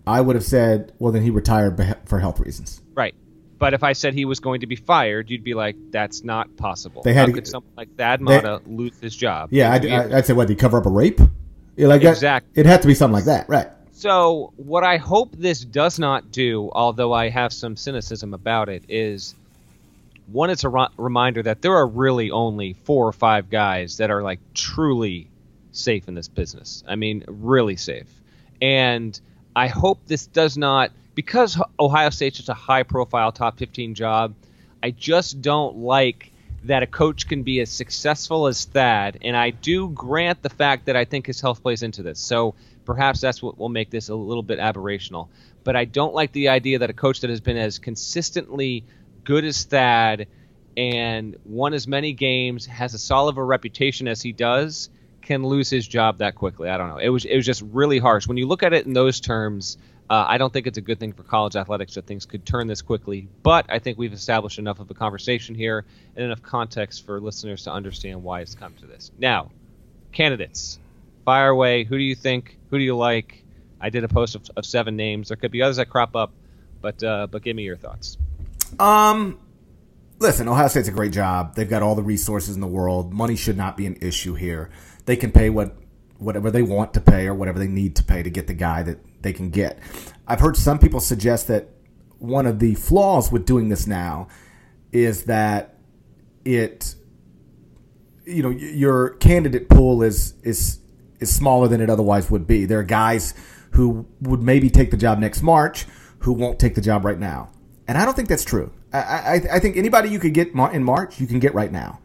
[0.06, 2.80] I would have said, well, then he retired for health reasons.
[2.94, 3.14] Right.
[3.62, 6.56] But if I said he was going to be fired, you'd be like, "That's not
[6.56, 9.50] possible." They had How could someone like Thad Matta they, lose his job?
[9.52, 10.48] Yeah, I'd, I'd, say, what?
[10.48, 11.20] Did he cover up a rape?
[11.78, 12.50] Like exactly.
[12.54, 13.68] That, it had to be something like that, right?
[13.92, 18.82] So, what I hope this does not do, although I have some cynicism about it,
[18.88, 19.36] is
[20.26, 24.10] one, it's a re- reminder that there are really only four or five guys that
[24.10, 25.30] are like truly
[25.70, 26.82] safe in this business.
[26.88, 28.08] I mean, really safe.
[28.60, 29.20] And
[29.54, 34.34] I hope this does not because Ohio State's just a high profile top 15 job,
[34.82, 36.32] I just don't like
[36.64, 40.86] that a coach can be as successful as Thad, and I do grant the fact
[40.86, 42.20] that I think his health plays into this.
[42.20, 45.28] So perhaps that's what will make this a little bit aberrational.
[45.64, 48.84] But I don't like the idea that a coach that has been as consistently
[49.24, 50.28] good as Thad
[50.76, 54.88] and won as many games, has as solid of a reputation as he does,
[55.20, 56.68] can lose his job that quickly.
[56.68, 56.98] I don't know.
[56.98, 58.26] It was it was just really harsh.
[58.26, 59.78] When you look at it in those terms,
[60.12, 62.66] uh, I don't think it's a good thing for college athletics that things could turn
[62.66, 63.28] this quickly.
[63.42, 67.64] But I think we've established enough of a conversation here and enough context for listeners
[67.64, 69.10] to understand why it's come to this.
[69.18, 69.50] Now,
[70.12, 70.78] candidates,
[71.24, 71.84] fire away.
[71.84, 72.58] Who do you think?
[72.68, 73.42] Who do you like?
[73.80, 75.28] I did a post of, of seven names.
[75.28, 76.30] There could be others that crop up,
[76.82, 78.18] but uh, but give me your thoughts.
[78.78, 79.40] Um,
[80.18, 81.54] listen, Ohio State's a great job.
[81.54, 83.14] They've got all the resources in the world.
[83.14, 84.68] Money should not be an issue here.
[85.06, 85.74] They can pay what
[86.18, 88.82] whatever they want to pay or whatever they need to pay to get the guy
[88.82, 89.78] that they can get.
[90.26, 91.68] I've heard some people suggest that
[92.18, 94.28] one of the flaws with doing this now
[94.92, 95.76] is that
[96.44, 96.94] it
[98.24, 100.78] you know your candidate pool is is
[101.20, 102.64] is smaller than it otherwise would be.
[102.64, 103.34] There are guys
[103.72, 105.86] who would maybe take the job next March
[106.20, 107.50] who won't take the job right now.
[107.88, 108.72] And I don't think that's true.
[108.92, 112.00] I, I, I think anybody you could get in March, you can get right now.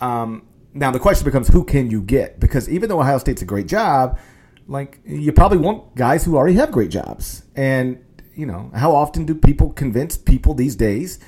[0.00, 2.40] Um, now the question becomes, who can you get?
[2.40, 4.18] Because even though Ohio State's a great job,
[4.66, 7.44] like you probably want guys who already have great jobs.
[7.54, 11.18] And you know, how often do people convince people these days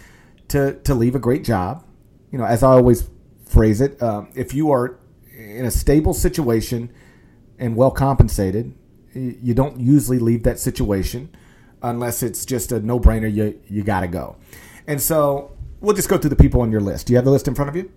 [0.49, 1.85] to to leave a great job?
[2.33, 3.09] You know, as I always
[3.47, 4.99] phrase it, um, if you are
[5.37, 6.91] in a stable situation
[7.59, 8.75] and well compensated,
[9.15, 11.35] you don't usually leave that situation
[11.83, 13.33] unless it's just a no brainer.
[13.33, 14.37] You you got to go.
[14.87, 17.07] And so we'll just go through the people on your list.
[17.07, 17.91] Do you have the list in front of you?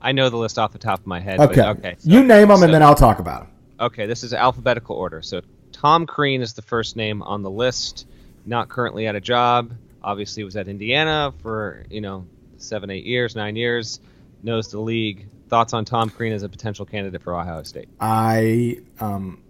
[0.00, 1.38] I know the list off the top of my head.
[1.38, 1.62] Okay.
[1.62, 1.94] Okay.
[1.98, 3.51] So, you name them, so, and then I'll talk about them.
[3.82, 4.06] Okay.
[4.06, 5.20] This is alphabetical order.
[5.22, 5.42] So
[5.72, 8.06] Tom Crean is the first name on the list.
[8.46, 9.72] Not currently at a job.
[10.02, 14.00] Obviously, was at Indiana for you know seven, eight years, nine years.
[14.42, 15.26] Knows the league.
[15.48, 17.88] Thoughts on Tom Crean as a potential candidate for Ohio State?
[18.00, 19.42] I um,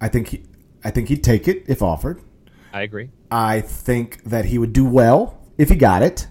[0.00, 0.42] I think he,
[0.84, 2.20] I think he'd take it if offered.
[2.72, 3.10] I agree.
[3.30, 6.28] I think that he would do well if he got it.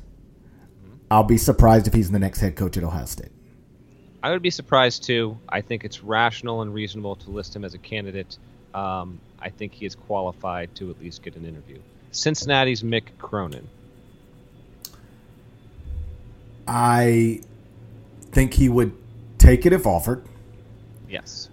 [0.85, 0.95] Mm-hmm.
[1.11, 3.31] I'll be surprised if he's the next head coach at Ohio State.
[4.21, 5.37] I would be surprised too.
[5.47, 8.37] I think it's rational and reasonable to list him as a candidate.
[8.73, 11.79] Um, I think he is qualified to at least get an interview.
[12.11, 13.67] Cincinnati's Mick Cronin.
[16.67, 17.41] I
[18.31, 18.93] think he would
[19.37, 20.23] take it if offered.
[21.07, 21.49] Yes.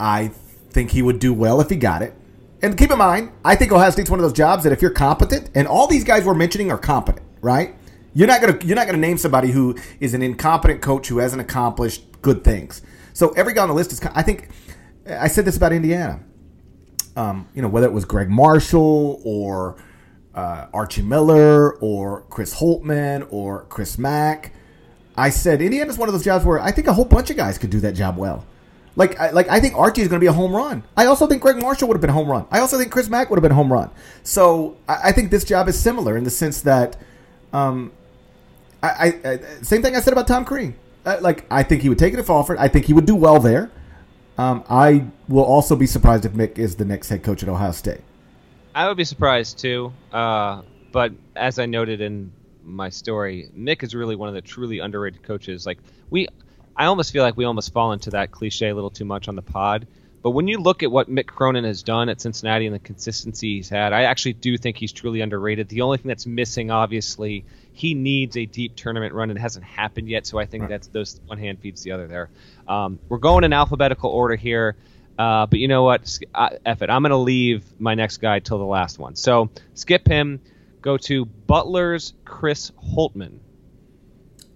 [0.00, 0.28] I
[0.70, 2.14] think he would do well if he got it.
[2.62, 4.90] And keep in mind, I think Ohio State's one of those jobs that if you're
[4.90, 7.74] competent, and all these guys we're mentioning are competent, right?
[8.14, 11.42] You're not gonna you're not gonna name somebody who is an incompetent coach who hasn't
[11.42, 12.80] accomplished good things.
[13.12, 14.00] So every guy on the list is.
[14.14, 14.48] I think
[15.08, 16.20] I said this about Indiana.
[17.16, 19.76] Um, you know, whether it was Gregg Marshall or
[20.34, 24.52] uh, Archie Miller or Chris Holtmann or Chris Mack,
[25.16, 27.58] I said Indiana's one of those jobs where I think a whole bunch of guys
[27.58, 28.44] could do that job well.
[28.96, 30.84] Like, I, like I think Archie is going to be a home run.
[30.96, 32.46] I also think Gregg Marshall would have been a home run.
[32.50, 33.90] I also think Chris Mack would have been a home run.
[34.22, 36.96] So I, I think this job is similar in the sense that,
[37.52, 37.92] um,
[38.88, 40.74] I, I, same thing I said about Tom Crean.
[41.04, 42.58] Uh, like I think he would take it if offered.
[42.58, 43.70] I think he would do well there.
[44.36, 47.72] Um, I will also be surprised if Mick is the next head coach at Ohio
[47.72, 48.00] State.
[48.74, 49.92] I would be surprised too.
[50.12, 52.32] Uh, but as I noted in
[52.64, 55.66] my story, Mick is really one of the truly underrated coaches.
[55.66, 55.78] Like
[56.10, 56.28] we
[56.76, 59.36] I almost feel like we almost fall into that cliche a little too much on
[59.36, 59.86] the pod.
[60.22, 63.56] But when you look at what Mick Cronin has done at Cincinnati and the consistency
[63.56, 65.68] he's had, I actually do think he's truly underrated.
[65.68, 67.44] The only thing that's missing, obviously,
[67.74, 69.30] he needs a deep tournament run.
[69.30, 72.30] It hasn't happened yet, so I think that's those one hand feeds the other there.
[72.66, 74.76] Um, we're going in alphabetical order here,
[75.18, 76.18] uh, but you know what?
[76.34, 76.88] Uh, F it.
[76.88, 79.16] I'm going to leave my next guy till the last one.
[79.16, 80.40] So skip him.
[80.80, 83.38] Go to Butler's Chris Holtmann.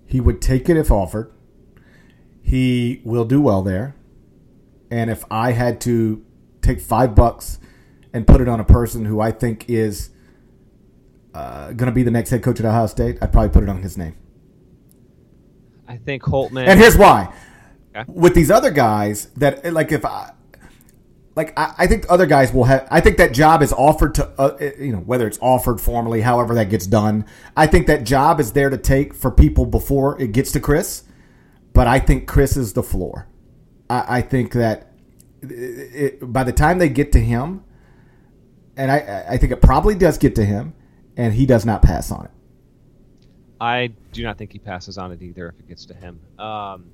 [0.07, 1.33] He would take it if offered
[2.49, 3.95] he will do well there.
[4.91, 6.25] And if I had to
[6.63, 7.59] take five bucks
[8.15, 10.09] and put it on a person who I think is
[11.38, 13.68] uh, going to be the next head coach at Ohio State, I'd probably put it
[13.68, 14.16] on his name.
[15.87, 16.66] I think Holtmann.
[16.66, 17.33] And here's why.
[17.96, 18.05] Okay.
[18.12, 20.33] With these other guys, that like if I
[21.35, 22.87] like I, I, think other guys will have.
[22.90, 26.55] I think that job is offered to uh, you know whether it's offered formally, however
[26.57, 27.24] that gets done.
[27.57, 31.05] I think that job is there to take for people before it gets to Chris
[31.79, 33.29] but I think Chris is the floor.
[33.88, 34.94] I, I think that
[35.42, 37.62] it, by the time they get to him,
[38.77, 40.74] and I, I think it probably does get to him,
[41.19, 42.31] and he does not pass on it.
[43.61, 46.21] I do not think he passes on it either if it gets to him.
[46.39, 46.87] Um,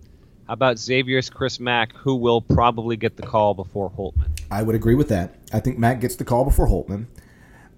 [0.47, 4.31] how about Xavier's Chris Mack, who will probably get the call before Holtmann?
[4.51, 5.37] I would agree with that.
[5.53, 7.07] I think Mack gets the call before Holtmann.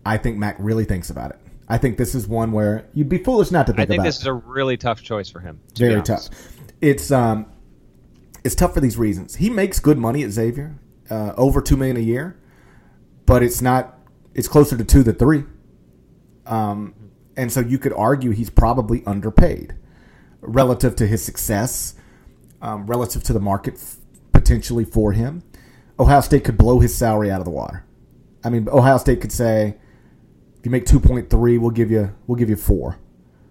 [0.05, 1.41] I think Mack really thinks about it.
[1.69, 3.83] I think this is one where you'd be foolish not to think about.
[3.83, 4.07] I think about.
[4.07, 4.23] this it.
[4.23, 5.61] is a really tough choice for him.
[5.75, 6.29] to very tough.
[6.81, 7.47] It's um,
[8.45, 9.35] it's tough for these reasons.
[9.35, 10.77] He makes good money at Xavier,
[11.11, 12.39] uh, over two million a year,
[13.27, 13.99] but it's not.
[14.33, 15.43] It's closer to two than three.
[16.47, 16.95] Um,
[17.37, 19.75] and so you could argue he's probably underpaid
[20.41, 21.95] relative to his success,
[22.63, 23.97] um, relative to the market f-
[24.33, 25.43] potentially for him.
[25.99, 27.85] Ohio State could blow his salary out of the water.
[28.45, 29.77] I mean, Ohio State could say,
[30.59, 32.99] if you make two point three, we'll give you we'll give you four,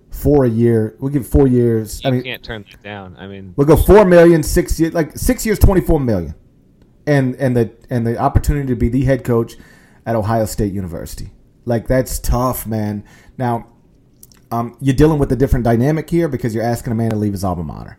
[0.09, 0.95] four a year.
[0.99, 2.03] We'll give you four years.
[2.03, 3.15] You I mean, can't turn that down.
[3.19, 6.35] I mean, We'll go four million, six years, like six years, twenty four million,
[7.05, 9.53] and and the and the opportunity to be the head coach
[10.05, 11.31] at Ohio State University.
[11.65, 13.03] Like that's tough, man.
[13.37, 13.67] Now,
[14.51, 17.31] um, you're dealing with a different dynamic here because you're asking a man to leave
[17.33, 17.97] his alma mater,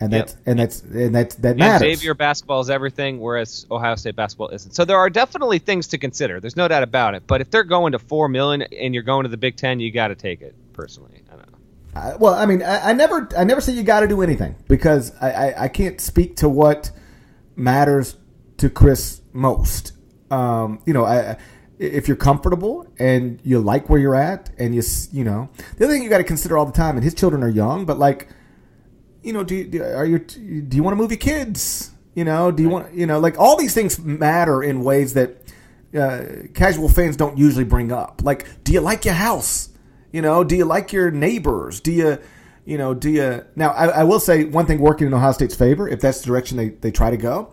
[0.00, 0.26] and Yep.
[0.26, 1.98] that's and that's and that's that and matters.
[1.98, 4.72] Xavier basketball is everything, whereas Ohio State basketball isn't.
[4.74, 6.40] So there are definitely things to consider.
[6.40, 7.22] There's no doubt about it.
[7.26, 9.92] But if they're going to four million and you're going to the Big Ten, you
[9.92, 10.54] got to take it.
[10.72, 11.58] Personally, I don't know.
[11.94, 14.56] I- well, I mean, I, I never, I never say you got to do anything
[14.66, 16.90] because I, I, I can't speak to what
[17.54, 18.16] matters
[18.56, 19.92] to Chris most.
[20.30, 21.36] Um, you know, I,
[21.78, 24.82] if you're comfortable and you like where you're at, and you,
[25.12, 27.42] you know, the other thing you got to consider all the time, and his children
[27.42, 28.28] are young, but like,
[29.22, 31.90] you know, do you, do, are you, do you want to move your kids?
[32.14, 35.44] You know, do you want, you know, like all these things matter in ways that
[35.94, 38.20] uh, casual fans don't usually bring up.
[38.24, 39.68] Like, do you like your house?
[40.12, 41.80] You know, do you like your neighbors?
[41.80, 42.18] Do you,
[42.64, 43.44] you know, do you?
[43.56, 46.26] Now, I, I will say one thing working in Ohio State's favor, if that's the
[46.26, 47.52] direction they, they try to go,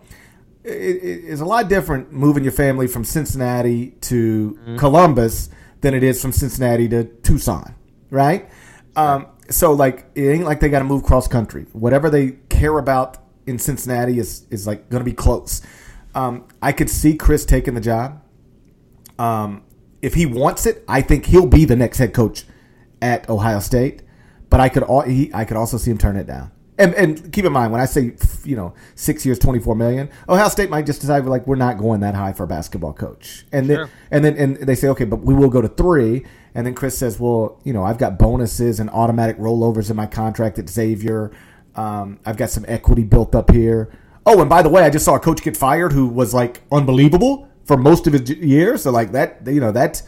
[0.64, 6.02] it, it is a lot different moving your family from Cincinnati to Columbus than it
[6.02, 7.74] is from Cincinnati to Tucson,
[8.10, 8.48] right?
[8.94, 11.66] Um, so, like, it ain't like they got to move cross country.
[11.72, 15.62] Whatever they care about in Cincinnati is is like going to be close.
[16.14, 18.22] Um, I could see Chris taking the job.
[19.18, 19.64] Um,
[20.00, 22.44] if he wants it, I think he'll be the next head coach
[23.00, 24.02] at Ohio State.
[24.50, 26.52] But I could al- he, I could also see him turn it down.
[26.82, 28.14] And, and keep in mind when I say
[28.44, 31.78] you know six years, twenty four million, Ohio State might just decide like we're not
[31.78, 33.86] going that high for a basketball coach, and Sure.
[33.86, 36.74] then and then and they say okay, but we will go to three, and then
[36.74, 40.68] Chris says, well, you know, I've got bonuses and automatic rollovers in my contract at
[40.68, 41.30] Xavier.
[41.76, 43.90] Um, I've got some equity built up here.
[44.26, 46.62] Oh, and by the way, I just saw a coach get fired who was like
[46.72, 48.76] unbelievable for most of his year.
[48.76, 50.02] So like that, you know that,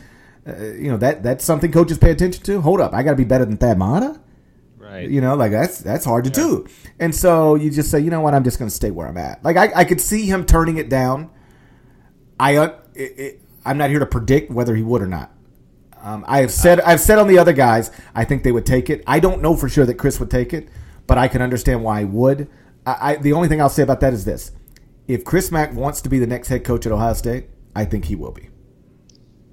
[0.46, 2.60] uh, you know that that's something coaches pay attention to.
[2.60, 4.20] Hold up, I got to be better than Thad Matta.
[4.94, 5.11] Right.
[5.11, 6.68] You know, like that's that's hard to do.
[7.00, 9.16] And so you just say, you know what, I'm just going to stay where I'm
[9.16, 9.44] at.
[9.44, 11.30] Like I, I could see him turning it down.
[12.38, 15.33] I uh, it, it, I'm not here to predict whether he would or not.
[16.00, 18.88] Um, I have said I've said on the other guys, I think they would take
[18.88, 19.02] it.
[19.04, 20.68] I don't know for sure that Chris would take it,
[21.09, 22.48] but I can understand why he would.
[22.87, 24.52] I, I the only thing I'll say about that is this:
[25.09, 28.04] if Chris Mack wants to be the next head coach at Ohio State, I think
[28.04, 28.48] he will be.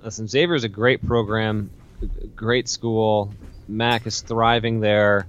[0.03, 1.71] Listen, Xavier is a great program,
[2.35, 3.33] great school.
[3.71, 5.27] Mack is thriving there.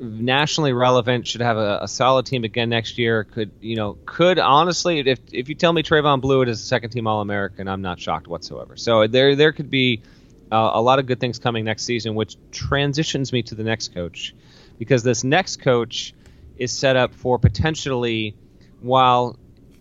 [0.00, 3.24] Nationally relevant, should have a, a solid team again next year.
[3.24, 3.98] Could you know?
[4.06, 7.68] Could honestly, if if you tell me Trevon Bluiett is a second team All American,
[7.68, 8.76] I'm not shocked whatsoever.
[8.76, 10.02] So there there could be
[10.50, 13.94] uh, a lot of good things coming next season, which transitions me to the next
[13.94, 14.34] coach,
[14.78, 16.14] because this next coach
[16.56, 18.34] is set up for potentially,
[18.80, 19.36] while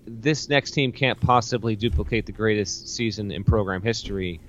[0.05, 4.41] this next team can't possibly duplicate the greatest season in program history.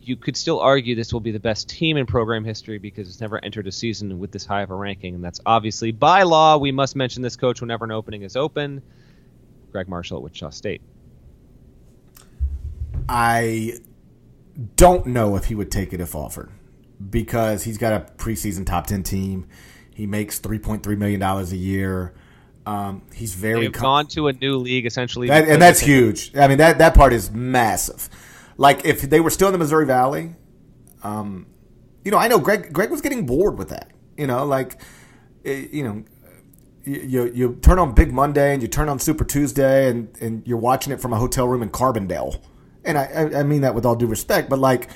[0.00, 3.20] You could still argue this will be the best team in program history because it's
[3.20, 6.56] never entered a season with this high of a ranking, and that's obviously by law.
[6.56, 8.82] We must mention this coach whenever an opening is open.
[9.72, 10.80] Gregg Marshall at Wichita State.
[13.08, 13.74] I
[14.76, 16.50] don't know if he would take it if offered
[17.10, 19.46] because he's got a preseason top 10 team.
[19.94, 22.14] He makes $3.3 million a year.
[22.66, 26.36] Um, he's very They've com- gone to a new league essentially, that, and that's huge.
[26.36, 28.10] I mean, that, that part is massive.
[28.58, 30.34] Like, if they were still in the Missouri Valley,
[31.02, 31.46] um,
[32.04, 33.90] you know, I know Gregg, Gregg was getting bored with that.
[34.16, 34.80] You know, like,
[35.44, 36.04] eh, you know,
[36.84, 40.58] you, you, turn on Big Monday and you turn on Super Tuesday and, and you're
[40.58, 42.40] watching it from a hotel room in Carbondale.
[42.84, 44.88] And I, I mean that with all due respect, but like,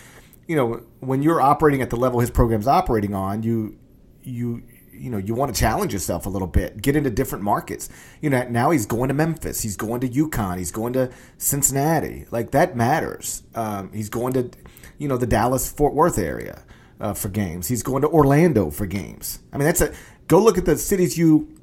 [0.49, 3.79] you know, when you're operating at the level his program's operating on, you,
[4.23, 4.63] you,
[5.03, 7.89] you know, you want to challenge yourself a little bit, get into different markets.
[8.21, 12.27] You know, now he's going to Memphis, he's going to UConn, he's going to Cincinnati.
[12.31, 13.43] Like that matters.
[13.57, 14.51] Um, he's going to,
[14.99, 16.63] you know, the Dallas Fort Worth area
[17.01, 17.67] uh, for games.
[17.67, 19.41] He's going to Orlando for games.
[19.53, 19.93] I mean, that's a
[20.29, 21.59] go look at the cities you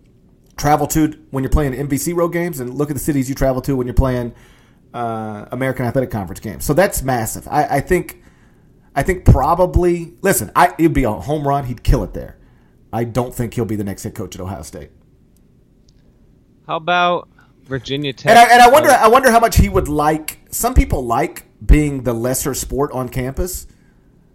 [0.58, 3.62] travel to when you're playing MVC road games, and look at the cities you travel
[3.62, 4.36] to when you're playing
[4.94, 6.66] uh, American Athletic Conference games.
[6.66, 7.48] So that's massive.
[7.48, 8.22] I, I think,
[8.94, 10.14] I think probably.
[10.22, 11.64] Listen, I, it'd be a home run.
[11.64, 12.39] He'd kill it there.
[12.92, 14.92] I don't think he'll be the next head coach at Ohio State.
[16.68, 17.30] How about
[17.64, 18.30] Virginia Tech?
[18.30, 20.40] And I, and I wonder, I wonder how much he would like.
[20.50, 23.68] Some people like being the lesser sport on campus.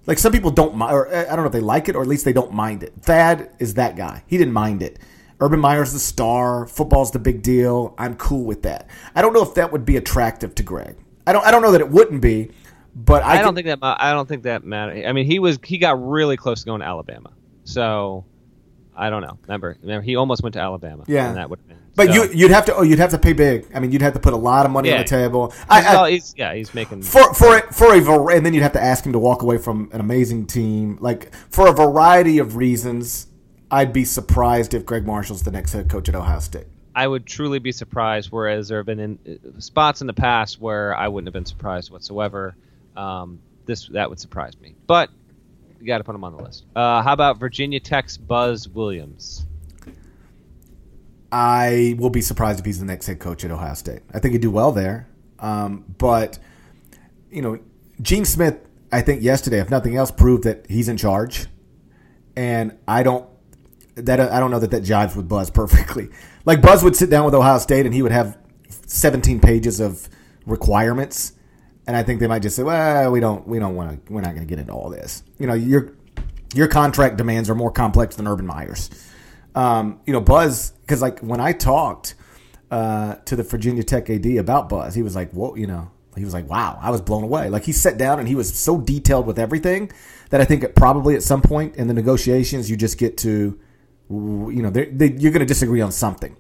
[0.07, 2.09] Like some people don't, mind or I don't know if they like it or at
[2.09, 2.93] least they don't mind it.
[3.01, 4.23] Thad is that guy.
[4.27, 4.99] He didn't mind it.
[5.41, 6.67] Urban Meyer's the star.
[6.67, 7.95] Football's the big deal.
[7.99, 8.89] I'm cool with that.
[9.15, 10.97] I don't know if that would be attractive to Gregg.
[11.27, 11.45] I don't.
[11.45, 12.51] I don't know that it wouldn't be,
[12.95, 13.79] but I, I don't think that.
[13.83, 14.93] I don't think that matter.
[14.93, 17.33] I mean, he was he got really close to going to Alabama.
[17.65, 18.25] So
[18.97, 19.39] I don't know.
[19.43, 21.05] Remember, remember he almost went to Alabama.
[21.07, 21.61] Yeah, and that would.
[21.97, 22.15] But so.
[22.15, 23.67] you you'd have to oh you'd have to pay big.
[23.75, 24.97] I mean you'd have to put a lot of money yeah.
[24.97, 25.53] on the table.
[25.69, 28.73] I, I, he's, yeah, he's making for for a, for a and then you'd have
[28.73, 30.99] to ask him to walk away from an amazing team.
[31.01, 33.29] Like for a variety of reasons,
[33.71, 36.67] I'd be surprised if Gregg Marshall's the next head coach at Ohio State.
[36.95, 38.31] I would truly be surprised.
[38.31, 41.91] Whereas there have been in, spots in the past where I wouldn't have been surprised
[41.91, 42.55] whatsoever.
[42.97, 45.11] Um, this that would surprise me, but
[45.85, 46.65] you got to put him on the list.
[46.75, 49.45] Uh, how about Virginia Tech's Buzz Williams?
[51.31, 54.01] I will be surprised if he's the next head coach at Ohio State.
[54.13, 55.09] I think he'd do well there,
[55.41, 56.39] um, but
[57.31, 57.59] you know,
[58.01, 58.59] Gene Smith.
[58.93, 61.47] I think yesterday, if nothing else, proved that he's in charge,
[62.37, 63.29] and I don't
[63.97, 66.09] that I don't know that that jives with Buzz perfectly.
[66.47, 68.39] Like Buzz would sit down with Ohio State and he would have
[68.87, 70.09] 17 pages of
[70.47, 71.33] requirements,
[71.87, 74.21] and I think they might just say, "Well, we don't, we don't want to, we're
[74.21, 75.93] not going to get into all this." You know, your
[76.55, 78.91] your contract demands are more complex than Urban Meyer's.
[79.55, 82.15] Um, you know, Buzz, because like when I talked
[82.71, 86.25] uh, to the Virginia Tech AD about Buzz, he was like, "Whoa," you know, he
[86.25, 87.49] was like, "Wow," I was blown away.
[87.49, 89.91] Like he sat down and he was so detailed with everything
[90.31, 93.59] that I think it probably at some point in the negotiations you just get to
[94.11, 96.37] you know, they, you're going to disagree on something.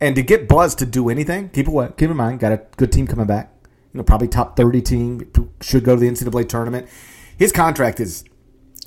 [0.00, 2.92] And to get Buzz to do anything, keep away, keep in mind, got a good
[2.92, 3.52] team coming back.
[3.92, 6.88] You know, probably top 30 team, should go to the NCAA tournament.
[7.36, 8.24] His contract is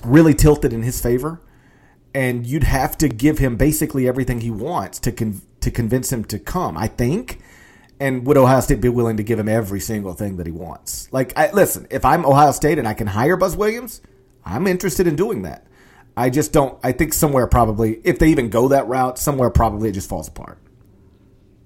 [0.04, 1.42] really tilted in his favor,
[2.14, 6.24] and you'd have to give him basically everything he wants to con- to convince him
[6.26, 6.78] to come.
[6.78, 7.42] I think.
[7.98, 11.08] And would Ohio State be willing to give him every single thing that he wants?
[11.14, 14.02] Like, I, listen, if I'm Ohio State and I can hire Buzz Williams,
[14.44, 15.66] I'm interested in doing that.
[16.18, 16.78] I just don't.
[16.84, 20.28] I think somewhere probably, if they even go that route, somewhere probably it just falls
[20.28, 20.58] apart.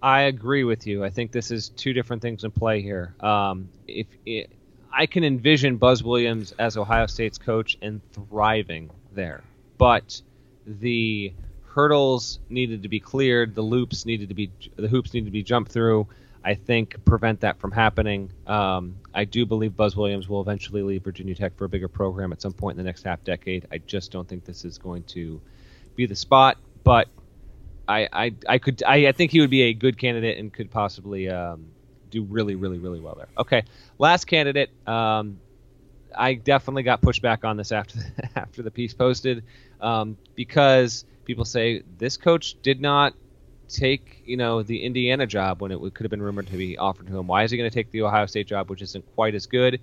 [0.02, 1.04] I agree with you.
[1.04, 3.16] I think this is two different things in play here.
[3.20, 4.50] Um, if it,
[4.92, 9.44] I can envision Buzz Williams as Ohio State's coach and thriving there,
[9.78, 10.22] but
[10.66, 11.34] the
[11.66, 15.44] hurdles needed to be cleared, the loops needed to be, the hoops needed to be
[15.44, 16.08] jumped through.
[16.44, 18.32] I think prevent that from happening.
[18.48, 22.32] Um, I do believe Buzz Williams will eventually leave Virginia Tech for a bigger program
[22.32, 23.68] at some point in the next half decade.
[23.72, 25.42] I just don't think this is going to
[25.98, 27.10] be the spot, but
[27.90, 30.72] I I, I could I, I think he would be a good candidate and could
[30.72, 31.66] possibly um,
[32.10, 33.28] do really really really well there.
[33.38, 33.64] Okay,
[33.98, 34.70] last candidate.
[34.88, 35.40] Um,
[36.18, 39.44] I definitely got pushed back on this after the, after the piece posted
[39.82, 43.14] um, because people say this coach did not
[43.68, 47.08] take you know the Indiana job when it could have been rumored to be offered
[47.08, 47.28] to him?
[47.28, 49.82] Why is he going to take the Ohio State job, which isn't quite as good?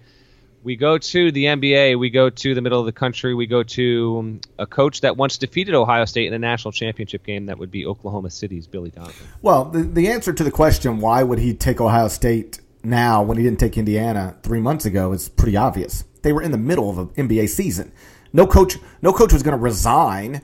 [0.66, 1.96] We go to the NBA.
[1.96, 3.34] We go to the middle of the country.
[3.34, 7.22] We go to um, a coach that once defeated Ohio State in a national championship
[7.22, 7.46] game.
[7.46, 9.28] That would be Oklahoma City's Billy Donovan.
[9.42, 13.38] Well, the, the answer to the question why would he take Ohio State now when
[13.38, 16.02] he didn't take Indiana three months ago is pretty obvious.
[16.22, 17.92] They were in the middle of an NBA season.
[18.32, 20.42] No coach, no coach was going to resign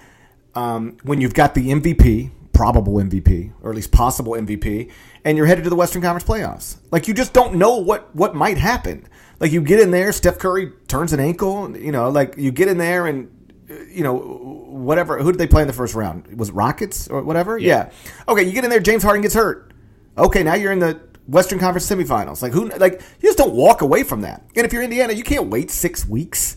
[0.55, 4.89] um, when you've got the MVP, probable MVP or at least possible MVP,
[5.25, 6.77] and you're headed to the Western Conference playoffs.
[6.93, 9.09] Like you just don't know what what might happen.
[9.43, 11.77] Like you get in there, Steph Curry turns an ankle.
[11.77, 13.29] You know, like you get in there and
[13.69, 15.19] uh, you know whatever.
[15.19, 16.39] Who did they play in the first round?
[16.39, 17.59] Was it Rockets or whatever?
[17.59, 17.91] Yeah.
[17.91, 18.13] yeah.
[18.29, 18.79] Okay, you get in there.
[18.79, 19.75] James Harden gets hurt.
[20.17, 22.41] Okay, now you're in the Western Conference semifinals.
[22.41, 22.69] Like who?
[22.69, 24.45] Like you just don't walk away from that.
[24.55, 26.57] And if you're Indiana, you can't wait six weeks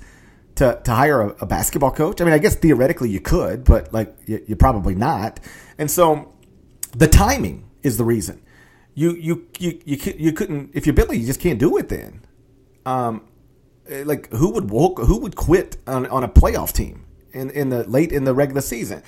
[0.56, 2.22] to, to hire a, a, basketball coach?
[2.22, 5.40] I mean, I guess theoretically you could, but like you, you're probably not.
[5.78, 6.34] And so
[6.96, 8.42] the timing is the reason.
[8.94, 12.22] You you you you, you couldn't if you're Billy, you just can't do it then.
[12.86, 13.28] Um,
[13.90, 17.84] like who would walk, who would quit on, on a playoff team in in the
[17.90, 19.04] late in the regular season?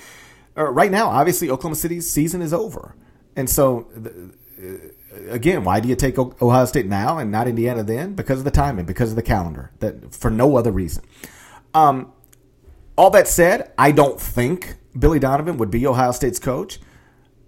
[0.56, 2.94] Uh, right now, obviously, Oklahoma City's season is over,
[3.36, 3.88] and so.
[3.94, 4.90] The, uh,
[5.30, 8.14] again, why do you take Ohio State now and not Indiana then?
[8.14, 11.04] Because of the timing, because of the calendar, that for no other reason.
[11.74, 12.12] Um,
[12.96, 16.80] all that said, I don't think Billy Donovan would be Ohio State's coach,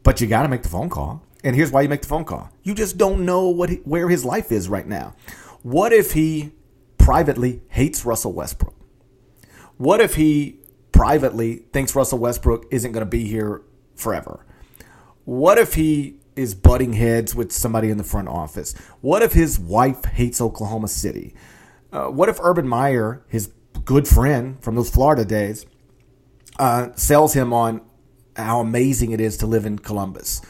[0.02, 1.24] but you got to make the phone call.
[1.42, 4.08] And here's why you make the phone call: you just don't know what he, where
[4.08, 5.14] his life is right now.
[5.62, 6.52] What if he
[6.98, 8.74] privately hates Russell Westbrook?
[9.76, 10.58] What if he
[10.92, 13.62] privately thinks Russell Westbrook isn't going to be here
[13.94, 14.44] forever?
[15.24, 18.74] What if he is butting heads with somebody in the front office?
[19.00, 21.34] What if his wife hates Oklahoma City?
[21.92, 23.52] Uh, what if Urban Meyer, his
[23.84, 25.66] good friend from those Florida days,
[26.58, 27.80] uh, sells him on
[28.36, 30.40] how amazing it is to live in Columbus.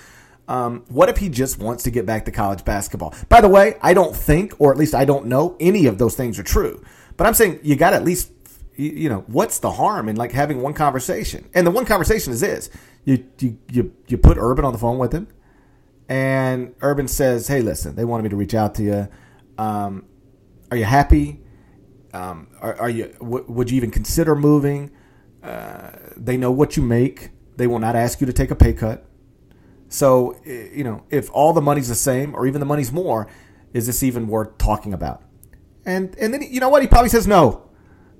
[0.50, 3.14] Um, what if he just wants to get back to college basketball?
[3.28, 6.16] By the way, I don't think, or at least I don't know, any of those
[6.16, 6.82] things are true.
[7.16, 8.32] But I'm saying you got to at least
[8.76, 11.48] you, know, what's the harm in like having one conversation?
[11.54, 12.68] And the one conversation is this:
[13.04, 15.28] you you you you put Urban on the phone with him,
[16.08, 19.08] and Urban says, "Hey, listen, they wanted me to reach out to you.
[19.56, 20.06] Um,
[20.70, 21.42] are you happy?
[22.12, 23.14] Um, are, are, you?
[23.20, 24.90] W- would you even consider moving?
[25.42, 27.30] Uh, they know what you make.
[27.56, 29.06] They will not ask you to take a pay cut.
[29.90, 33.28] So, you know, if all the money's the same, or even the money's more,
[33.74, 35.22] is this even worth talking about?
[35.84, 36.82] And and then you know what?
[36.82, 37.68] He probably says no.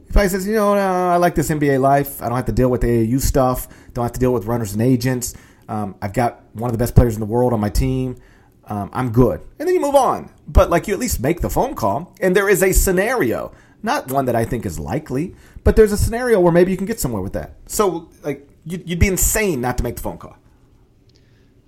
[0.06, 2.20] He probably says, you know, no, I like this NBA life.
[2.20, 3.68] I don't have to deal with the AAU stuff.
[3.94, 5.34] Don't have to deal with runners and agents.
[5.68, 8.16] Um, I've got one of the best players in the world on my team.
[8.64, 9.40] Um, I'm good.
[9.58, 10.30] And then you move on.
[10.48, 12.16] But like you at least make the phone call.
[12.20, 13.52] And there is a scenario,
[13.82, 16.86] not one that I think is likely, but there's a scenario where maybe you can
[16.86, 17.54] get somewhere with that.
[17.66, 20.36] So like you'd, be insane not to make the phone call.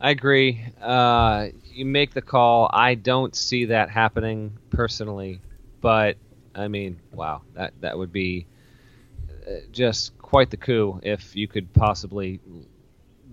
[0.02, 0.60] I agree.
[0.80, 2.68] Uh, you make the call.
[2.72, 5.40] I don't see that happening personally,
[5.80, 6.16] but
[6.56, 8.46] I mean, wow, that that would be
[9.46, 12.40] uh, just quite the coup if you could possibly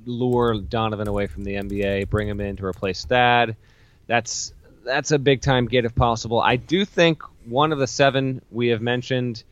[0.05, 3.57] lure Donovan away from the NBA, bring him in to replace Thad.
[4.05, 4.53] That's
[4.85, 6.39] that's a big time get if possible.
[6.39, 9.43] I do think one of the seven we have mentioned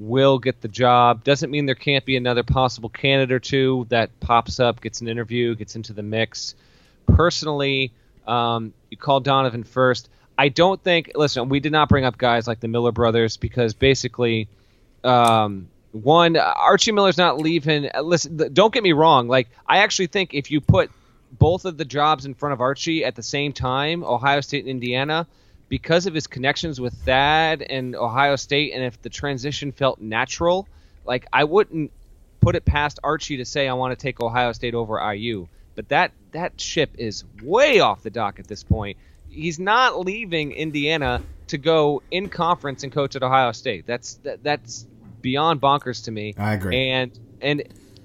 [0.00, 1.22] will get the job.
[1.24, 5.08] Doesn't mean there can't be another possible candidate or two that pops up, gets an
[5.08, 6.54] interview, gets into the mix.
[7.06, 7.92] Personally,
[8.26, 10.08] um, you call Donovan first.
[10.38, 11.12] I don't think.
[11.14, 14.48] Listen, we did not bring up guys like the Miller brothers because basically,
[15.04, 17.90] um, one Archie Miller's not leaving.
[18.02, 19.28] Listen, don't get me wrong.
[19.28, 20.90] Like I actually think if you put
[21.30, 24.70] both of the jobs in front of Archie at the same time, Ohio State and
[24.70, 25.26] Indiana,
[25.70, 30.68] because of his connections with Thad and Ohio State, and if the transition felt natural,
[31.06, 31.92] like I wouldn't
[32.40, 35.46] put it past Archie to say I want to take Ohio State over IU.
[35.76, 38.98] But that that ship is way off the dock at this point.
[39.30, 43.86] He's not leaving Indiana to go in conference and coach at Ohio State.
[43.86, 44.84] That's that, that's
[45.20, 46.34] beyond bonkers to me.
[46.36, 46.90] I agree.
[46.90, 47.62] And and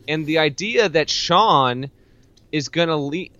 [0.08, 1.90] and the idea that Sean
[2.52, 3.32] is going to leave.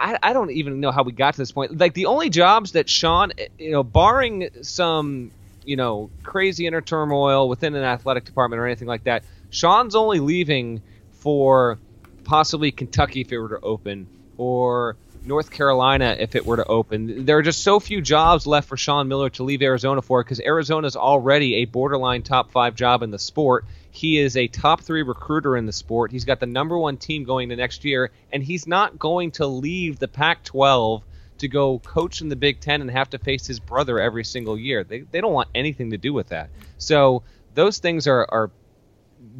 [0.00, 1.76] I, I don't even know how we got to this point.
[1.76, 5.30] Like the only jobs that Sean, eh, you know, barring some,
[5.64, 10.20] you know, crazy inner turmoil within an athletic department or anything like that, Sean's only
[10.20, 10.80] leaving
[11.12, 11.78] for
[12.24, 14.06] possibly Kentucky if it were to open
[14.38, 17.26] or North Carolina if it were to open.
[17.26, 20.40] There are just so few jobs left for Sean Miller to leave Arizona for because
[20.40, 23.66] Arizona is already a borderline top five job in the sport.
[23.90, 26.12] He is a top three recruiter in the sport.
[26.12, 29.46] He's got the number one team going to next year, and he's not going to
[29.46, 31.02] leave the Pac 12
[31.38, 34.58] to go coach in the Big Ten and have to face his brother every single
[34.58, 34.84] year.
[34.84, 36.50] They, they don't want anything to do with that.
[36.78, 37.22] So
[37.54, 38.50] those things are, are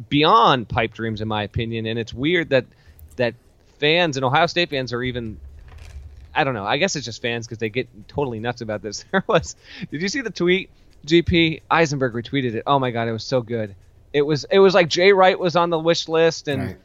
[0.09, 2.65] beyond pipe dreams, in my opinion, and it's weird that
[3.17, 3.35] that
[3.79, 5.39] fans and Ohio State fans are even
[6.33, 6.65] I don't know.
[6.65, 9.03] I guess it's just fans because they get totally nuts about this.
[9.11, 9.55] There was.
[9.91, 10.69] Did you see the tweet?
[11.05, 12.63] GP Eisenberg retweeted it.
[12.67, 13.75] Oh my god, it was so good.
[14.13, 16.77] It was it was like Jay Wright was on the wish list, and right.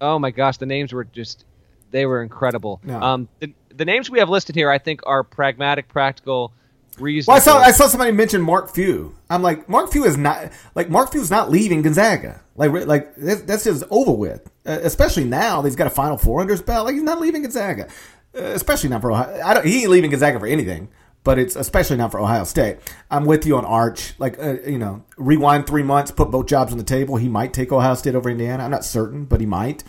[0.00, 1.44] oh my gosh, the names were just
[1.90, 2.80] they were incredible.
[2.84, 3.00] No.
[3.00, 6.52] Um, the, the names we have listed here, I think, are pragmatic, practical,
[6.98, 7.32] reasonable.
[7.32, 9.16] Well, I saw I saw somebody mention Mark Few.
[9.28, 12.40] I'm like, Mark Few is not like Mark Few's not leaving Gonzaga.
[12.56, 14.50] Like like that's just over with.
[14.66, 16.86] Uh, especially now, he's got a Final Four under his belt.
[16.86, 17.88] Like he's not leaving Gonzaga.
[18.34, 19.40] Uh, especially not for Ohio.
[19.42, 20.88] I don't, he ain't leaving Gonzaga for anything,
[21.22, 22.78] but it's especially not for Ohio State.
[23.10, 24.14] I'm with you on Arch.
[24.18, 27.16] Like, uh, you know, rewind three months, put both jobs on the table.
[27.16, 28.64] He might take Ohio State over Indiana.
[28.64, 29.84] I'm not certain, but he might.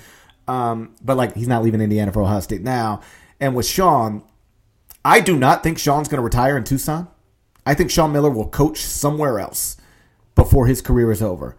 [0.48, 3.02] Um, but like, he's not leaving Indiana for Ohio State now.
[3.40, 4.24] And with Sean,
[5.06, 7.08] I do not think Sean's going to retire in Tucson.
[7.66, 9.78] I think Sean Miller will coach somewhere else
[10.36, 11.56] before his career is over.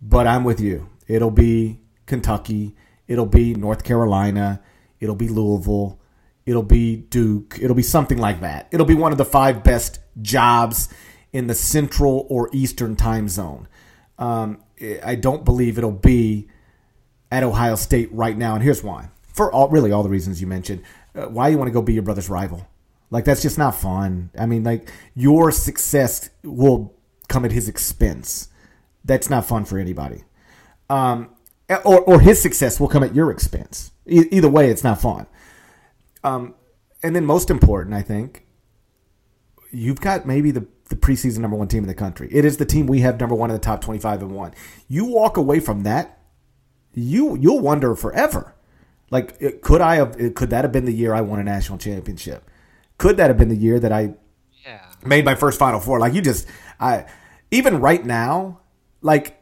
[0.00, 0.88] But I'm with you.
[1.06, 2.74] It'll be Kentucky.
[3.06, 4.62] It'll be North Carolina.
[4.98, 5.99] It'll be Louisville.
[6.50, 7.60] It'll be Duke.
[7.62, 8.66] It'll be something like that.
[8.72, 10.88] It'll be one of the five best jobs
[11.32, 13.68] in the central or eastern time zone.
[14.18, 14.58] Um,
[15.04, 16.48] I don't believe it'll be
[17.30, 19.10] at Ohio State right now, and here's why.
[19.22, 20.82] For all, really all the reasons you mentioned,
[21.14, 22.66] uh, why you want to go be your brother's rival?
[23.10, 24.30] Like that's just not fun.
[24.36, 26.96] I mean, like your success will
[27.28, 28.48] come at his expense.
[29.04, 30.24] That's not fun for anybody.
[30.88, 31.30] Um,
[31.84, 33.92] or or his success will come at your expense.
[34.04, 35.28] E- either way, it's not fun.
[36.22, 36.54] Um,
[37.02, 38.46] and then most important, I think,
[39.70, 42.28] you've got maybe the, the preseason number one team in the country.
[42.30, 44.54] It is the team we have number one in the top 25 and one.
[44.88, 46.18] You walk away from that,
[46.92, 48.54] you, you'll wonder forever.
[49.10, 52.48] Like, could I have, could that have been the year I won a national championship?
[52.98, 54.14] Could that have been the year that I
[54.64, 54.84] yeah.
[55.04, 55.98] made my first Final Four?
[55.98, 56.46] Like, you just,
[56.78, 57.06] I,
[57.50, 58.60] even right now,
[59.00, 59.39] like,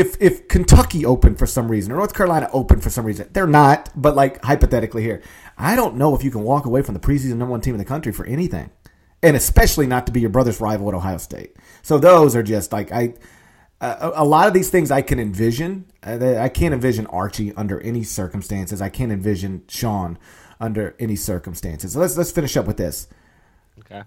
[0.00, 3.46] if if Kentucky opened for some reason or North Carolina opened for some reason, they're
[3.46, 3.90] not.
[3.94, 5.22] But like hypothetically here,
[5.58, 7.78] I don't know if you can walk away from the preseason number one team in
[7.78, 8.70] the country for anything,
[9.22, 11.56] and especially not to be your brother's rival at Ohio State.
[11.82, 13.14] So those are just like I,
[13.80, 15.86] uh, a, lot of these things I can envision.
[16.02, 18.80] Uh, I can't envision Archie under any circumstances.
[18.80, 20.18] I can't envision Sean
[20.58, 21.92] under any circumstances.
[21.92, 23.08] So let's let's finish up with this.
[23.80, 24.02] Okay.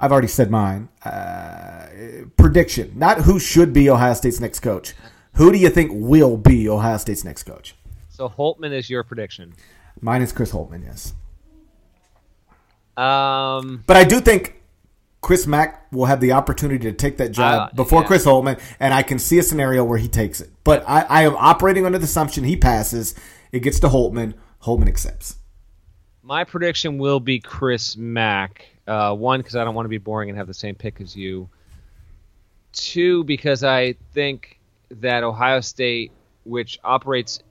[0.00, 0.88] I've already said mine.
[1.04, 1.88] Uh,
[2.36, 4.94] prediction, not who should be Ohio State's next coach.
[5.34, 7.74] Who do you think will be Ohio State's next coach?
[8.08, 9.54] So Holtmann is your prediction.
[10.00, 11.14] Mine is Chris Holtmann, Yes.
[12.96, 14.60] Um, but I do think
[15.22, 18.06] Chris Mack will have the opportunity to take that job uh, before yeah.
[18.06, 20.50] Chris Holtmann, and I can see a scenario where he takes it.
[20.64, 23.14] But I, I am operating under the assumption he passes.
[23.52, 24.34] It gets to Holtmann.
[24.64, 25.36] Holtmann accepts.
[26.22, 28.66] My prediction will be Chris Mack.
[28.86, 31.16] Uh, one, because I don't want to be boring and have the same pick as
[31.16, 31.48] you.
[32.72, 34.60] Two, because I think
[34.90, 36.12] that Ohio State,
[36.44, 37.42] which operates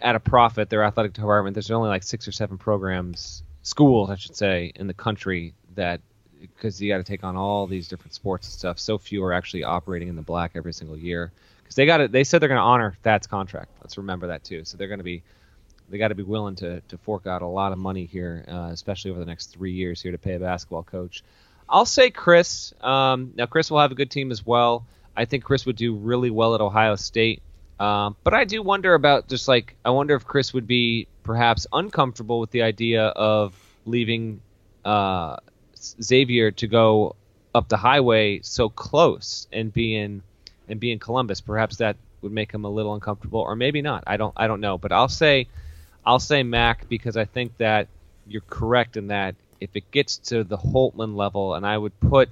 [0.00, 4.16] at a profit, their athletic department, there's only like six or seven programs, schools, I
[4.16, 6.00] should say, in the country that
[6.40, 8.78] because you got to take on all these different sports and stuff.
[8.78, 12.12] So few are actually operating in the black every single year because they got it.
[12.12, 13.70] They said they're going to honor Thad's contract.
[13.80, 14.64] Let's remember that too.
[14.64, 15.22] So they're going to be
[15.90, 18.70] they got to be willing to to fork out a lot of money here, uh,
[18.72, 21.22] especially over the next three years here to pay a basketball coach.
[21.70, 22.74] I'll say Chris.
[22.80, 24.84] Um, now Chris will have a good team as well.
[25.16, 27.42] I think Chris would do really well at Ohio State.
[27.78, 31.66] Um, but I do wonder about just like I wonder if Chris would be perhaps
[31.72, 33.54] uncomfortable with the idea of
[33.86, 34.42] leaving
[34.84, 35.36] uh,
[35.76, 37.16] Xavier to go
[37.54, 40.22] up the highway so close and be in
[40.68, 41.40] and be in Columbus.
[41.40, 44.04] Perhaps that would make him a little uncomfortable, or maybe not.
[44.06, 44.76] I don't I don't know.
[44.76, 45.48] But I'll say
[46.04, 47.88] I'll say Mack because I think that
[48.26, 52.30] you're correct in that if it gets to the Holtmann level, and I would put,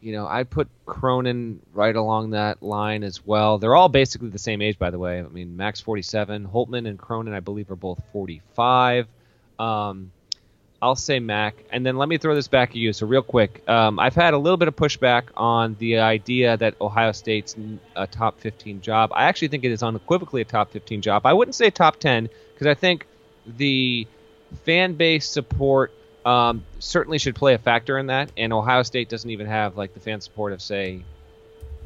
[0.00, 3.58] you know, I'd put Cronin right along that line as well.
[3.58, 5.20] They're all basically the same age, by the way.
[5.20, 9.06] I mean, Mack's 47, Holtmann and Cronin, I believe, are both 45.
[9.58, 10.10] Um,
[10.84, 12.92] I'll say Mack, and then let me throw this back at you.
[12.92, 16.74] So real quick, um, I've had a little bit of pushback on the idea that
[16.78, 17.56] Ohio State's
[17.96, 19.10] a top 15 job.
[19.14, 21.24] I actually think it is unequivocally a top 15 job.
[21.24, 23.06] I wouldn't say top 10 because I think
[23.46, 24.06] the
[24.64, 25.90] fan base support
[26.24, 28.30] um, certainly should play a factor in that.
[28.36, 31.02] And Ohio State doesn't even have like the fan support of say,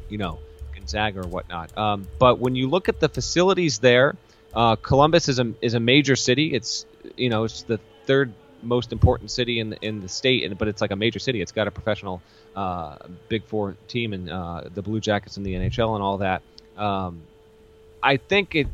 [0.09, 0.39] you know,
[0.73, 1.77] Gonzaga or whatnot.
[1.77, 4.15] Um, but when you look at the facilities there,
[4.53, 6.53] uh, Columbus is a is a major city.
[6.53, 6.85] It's
[7.15, 10.67] you know it's the third most important city in the, in the state, and but
[10.67, 11.41] it's like a major city.
[11.41, 12.21] It's got a professional
[12.55, 16.41] uh, Big Four team and uh, the Blue Jackets in the NHL and all that.
[16.77, 17.21] Um,
[18.01, 18.67] I think it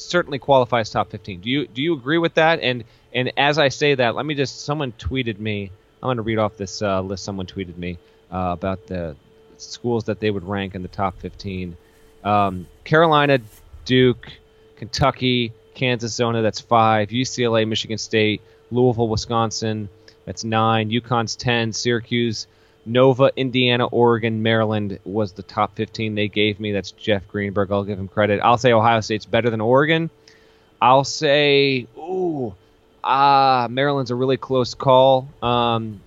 [0.00, 1.40] certainly qualifies top 15.
[1.40, 2.60] Do you do you agree with that?
[2.60, 5.70] And and as I say that, let me just someone tweeted me.
[6.02, 7.24] I'm going to read off this uh, list.
[7.24, 7.98] Someone tweeted me
[8.32, 9.16] uh, about the
[9.58, 11.76] schools that they would rank in the top 15.
[12.24, 13.38] Um, Carolina,
[13.84, 14.32] Duke,
[14.76, 16.40] Kentucky, Kansas, Zona.
[16.40, 17.10] That's five.
[17.10, 18.40] UCLA, Michigan State,
[18.70, 19.88] Louisville, Wisconsin.
[20.24, 20.90] That's nine.
[20.90, 21.72] UConn's ten.
[21.72, 22.46] Syracuse,
[22.86, 26.72] Nova, Indiana, Oregon, Maryland was the top 15 they gave me.
[26.72, 27.70] That's Jeff Greenberg.
[27.70, 28.40] I'll give him credit.
[28.42, 30.10] I'll say Ohio State's better than Oregon.
[30.80, 32.54] I'll say, ooh,
[33.04, 35.28] ah, Maryland's a really close call.
[35.42, 36.00] Um,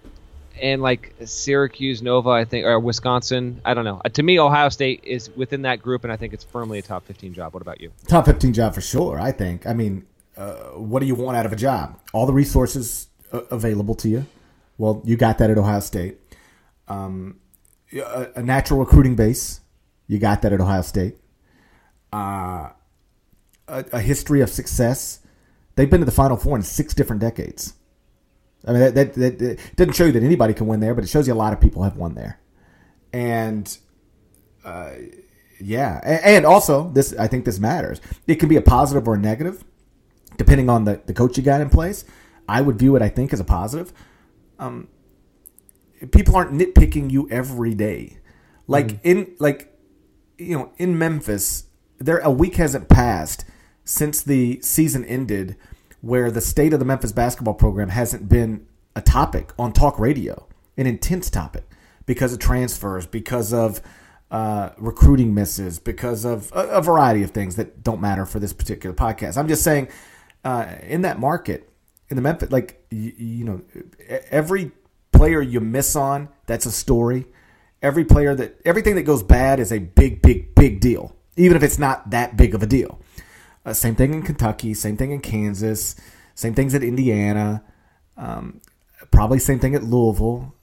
[0.61, 4.01] and like Syracuse, Nova, I think, or Wisconsin, I don't know.
[4.03, 6.81] Uh, to me, Ohio State is within that group, and I think it's firmly a
[6.81, 7.53] top 15 job.
[7.53, 7.91] What about you?
[8.07, 9.67] Top 15 job for sure, I think.
[9.67, 10.05] I mean,
[10.37, 11.99] uh, what do you want out of a job?
[12.13, 14.25] All the resources uh, available to you.
[14.77, 16.17] Well, you got that at Ohio State
[16.87, 17.39] um,
[17.93, 19.61] a, a, natural recruiting base.
[20.07, 21.17] You got that at Ohio State.
[22.11, 22.69] Uh,
[23.67, 25.19] a, a, history of success.
[25.75, 27.73] They've been to the Final Four in six different decades.
[28.67, 31.03] I mean, that, that, that, that doesn't show you that anybody can win there, but
[31.03, 32.39] it shows you a lot of people have won there.
[33.11, 33.77] And
[34.63, 34.91] uh,
[35.59, 38.01] yeah, and, and also this, I think this matters.
[38.27, 39.63] It can be a positive or a negative,
[40.37, 42.05] depending on the, the coach you got in place.
[42.47, 43.93] I would view it, I think, as a positive.
[44.59, 44.87] Um,
[46.11, 48.17] people aren't nitpicking you every day.
[48.67, 48.99] Like mm.
[49.03, 49.77] in like
[50.37, 51.65] you know in Memphis,
[51.99, 53.45] there a week hasn't passed
[53.83, 55.57] since the season ended
[56.01, 60.47] where the state of the Memphis basketball program hasn't been a topic on talk radio,
[60.77, 61.63] an intense topic
[62.05, 63.81] because of transfers, because of
[64.31, 68.51] uh, recruiting misses, because of a, a, variety of things that don't matter for this
[68.51, 69.37] particular podcast.
[69.37, 69.89] I'm just saying,
[70.43, 71.69] uh, in that market,
[72.09, 73.61] in the Memphis, like you, you know,
[74.29, 74.71] every
[75.23, 77.25] player you miss on, that's a story.
[77.81, 81.63] Every player that everything that goes bad is a big, big, big deal, even if
[81.63, 82.99] it's not that big of a deal.
[83.65, 85.95] Uh, same thing in Kentucky, same thing in Kansas,
[86.35, 87.63] same things at Indiana,
[88.17, 88.59] um,
[89.11, 90.53] probably same thing at Louisville,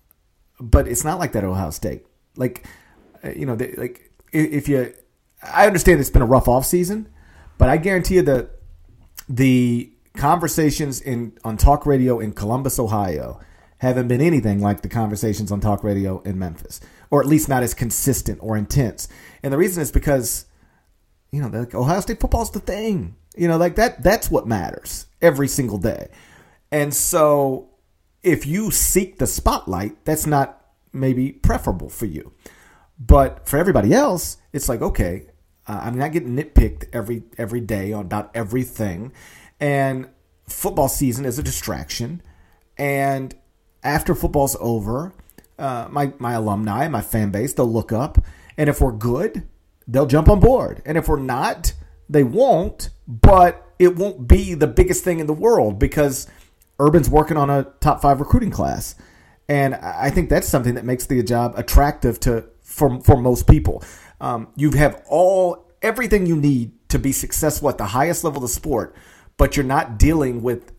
[0.61, 2.05] but it's not like that at Ohio State.
[2.37, 2.67] Like,
[3.25, 4.93] uh, you know, they, like if you,
[5.43, 7.09] I understand it's been a rough off season,
[7.57, 8.51] but I guarantee you that
[9.27, 13.41] the conversations in on talk radio in Columbus, Ohio,
[13.81, 17.62] haven't been anything like the conversations on talk radio in Memphis, or at least not
[17.62, 19.09] as consistent or intense.
[19.43, 20.45] And the reason is because,
[21.33, 23.16] you know, like Ohio State football's the thing.
[23.37, 24.03] You know, like that.
[24.03, 26.09] That's what matters every single day.
[26.70, 27.70] And so,
[28.22, 30.62] if you seek the spotlight, that's not
[30.93, 32.33] maybe preferable for you.
[32.99, 35.28] But for everybody else, it's like okay,
[35.66, 39.12] uh, I'm not getting nitpicked every every day on about everything,
[39.59, 40.11] and
[40.47, 42.20] football season is a distraction.
[42.76, 43.35] And
[43.83, 45.12] after football's over,
[45.59, 48.18] uh, my my alumni, my fan base, they'll look up,
[48.57, 49.47] and if we're good,
[49.87, 51.72] they'll jump on board, and if we're not,
[52.09, 52.91] they won't.
[53.07, 56.26] But it won't be the biggest thing in the world because
[56.78, 58.95] Urban's working on a top five recruiting class,
[59.49, 63.83] and I think that's something that makes the job attractive to for for most people.
[64.20, 68.43] Um, you have all everything you need to be successful at the highest level of
[68.43, 68.95] the sport,
[69.37, 70.72] but you're not dealing with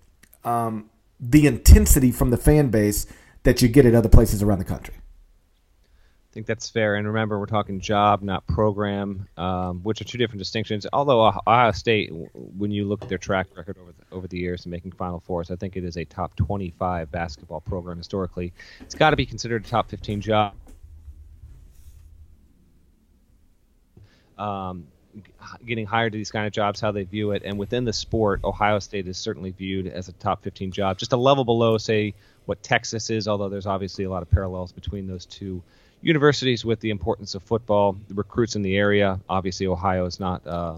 [0.43, 0.90] um,
[1.21, 3.05] the intensity from the fan base
[3.43, 4.95] that you get at other places around the country.
[4.95, 6.95] I think that's fair.
[6.95, 10.87] And remember, we're talking job, not program, um, which are two different distinctions.
[10.93, 14.63] Although Ohio State, when you look at their track record over the, over the years
[14.63, 18.53] and making Final Fours, I think it is a top 25 basketball program historically.
[18.79, 20.53] It's got to be considered a top 15 job.
[24.37, 24.87] Um,
[25.65, 28.41] getting hired to these kind of jobs, how they view it, and within the sport,
[28.43, 32.13] Ohio State is certainly viewed as a top 15 job, just a level below, say,
[32.45, 33.27] what Texas is.
[33.27, 35.61] Although there's obviously a lot of parallels between those two
[36.01, 39.19] universities with the importance of football, the recruits in the area.
[39.29, 40.75] Obviously, Ohio is not uh,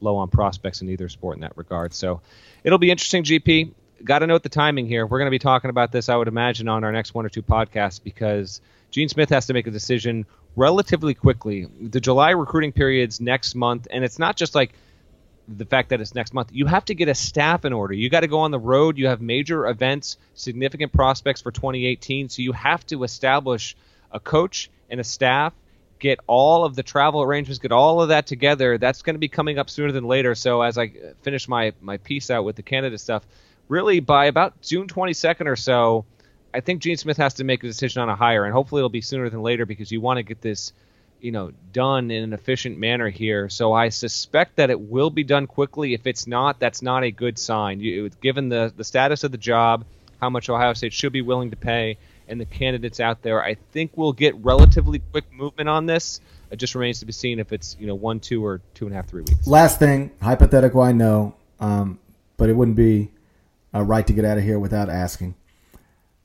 [0.00, 1.94] low on prospects in either sport in that regard.
[1.94, 2.20] So
[2.62, 3.72] it'll be interesting, GP.
[4.02, 5.06] Got to note the timing here.
[5.06, 7.28] We're going to be talking about this, I would imagine, on our next one or
[7.28, 8.60] two podcasts because
[8.90, 10.26] Gene Smith has to make a decision
[10.56, 11.66] relatively quickly.
[11.80, 14.72] The July recruiting period's next month, and it's not just like
[15.48, 16.50] the fact that it's next month.
[16.52, 17.94] You have to get a staff in order.
[17.94, 18.96] You got to go on the road.
[18.96, 22.28] You have major events, significant prospects for 2018.
[22.28, 23.76] So you have to establish
[24.10, 25.52] a coach and a staff,
[25.98, 28.78] get all of the travel arrangements, get all of that together.
[28.78, 30.34] That's going to be coming up sooner than later.
[30.34, 30.92] So as I
[31.22, 33.26] finish my my piece out with the Canada stuff,
[33.68, 36.04] really by about June 22nd or so,
[36.54, 38.88] I think Gene Smith has to make a decision on a hire, and hopefully it'll
[38.88, 40.72] be sooner than later because you want to get this,
[41.20, 43.48] you know, done in an efficient manner here.
[43.48, 45.94] So I suspect that it will be done quickly.
[45.94, 47.80] If it's not, that's not a good sign.
[47.80, 49.84] You, given the the status of the job,
[50.20, 51.98] how much Ohio State should be willing to pay,
[52.28, 56.20] and the candidates out there, I think we'll get relatively quick movement on this.
[56.52, 58.94] It just remains to be seen if it's you know one, two, or two and
[58.94, 59.44] a half, three weeks.
[59.48, 61.98] Last thing, hypothetical, I know, um,
[62.36, 63.10] but it wouldn't be
[63.74, 65.34] uh, right to get out of here without asking.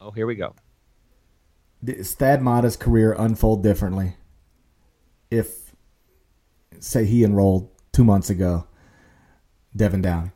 [0.01, 0.55] Oh, here we go.
[1.83, 4.15] Did Thad Matta's career unfold differently
[5.29, 5.75] if,
[6.79, 8.67] say, he enrolled two months ago,
[9.75, 10.31] Devan Downey?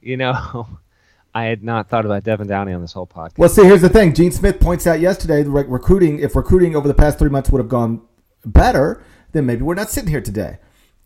[0.00, 0.66] You know,
[1.34, 3.38] I had not thought about Devan Downey on this whole podcast.
[3.38, 4.14] Well, see, here's the thing.
[4.14, 7.60] Gene Smith points out yesterday the recruiting, if recruiting over the past three months would
[7.60, 8.02] have gone
[8.44, 10.58] better, then maybe we're not sitting here today.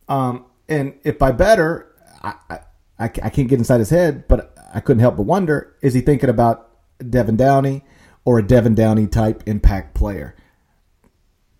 [0.09, 2.59] Um, and if by better, I, I,
[2.99, 6.29] I can't get inside his head, but I couldn't help but wonder: is he thinking
[6.29, 7.85] about Devan Downey
[8.25, 10.37] or a Devan Downey type impact player?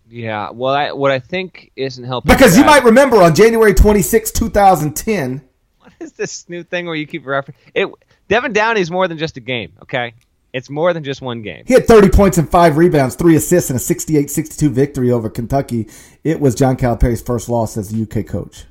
[0.07, 4.31] Yeah, well, I, what I think isn't helping because you might remember on January 26,
[4.31, 5.41] 2010.
[5.79, 7.89] What is this new thing where you keep referencing it?
[8.29, 10.13] Devan Downey is more than just a game, okay?
[10.53, 11.63] It's more than just one game.
[11.67, 15.89] He had 30 points and five rebounds, three assists, and a 68-62 victory over Kentucky.
[16.23, 18.65] It was John Calipari's first loss as the UK coach.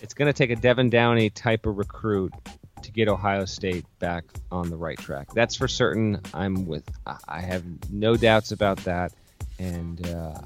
[0.00, 2.32] It's going to take a Devan Downey type of recruit
[2.88, 5.28] to get Ohio State back on the right track.
[5.34, 6.20] That's for certain.
[6.32, 6.88] I'm with.
[7.28, 7.62] I have
[7.92, 9.12] no doubts about that.
[9.58, 10.40] And uh,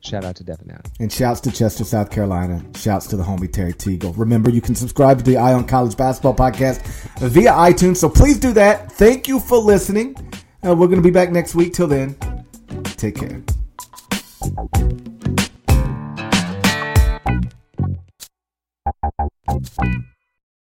[0.00, 0.82] shout out to Devan Downey.
[1.00, 2.62] And shouts to Chester, South Carolina.
[2.76, 4.12] Shouts to the homie Terry Teagle.
[4.16, 6.82] Remember, you can subscribe to the Eye on College Basketball Podcast
[7.18, 7.96] via iTunes.
[7.96, 8.92] So please do that.
[8.92, 10.14] Thank you for listening.
[10.62, 11.72] Uh, we're going to be back next week.
[11.72, 12.14] Till then,
[12.84, 13.42] take care.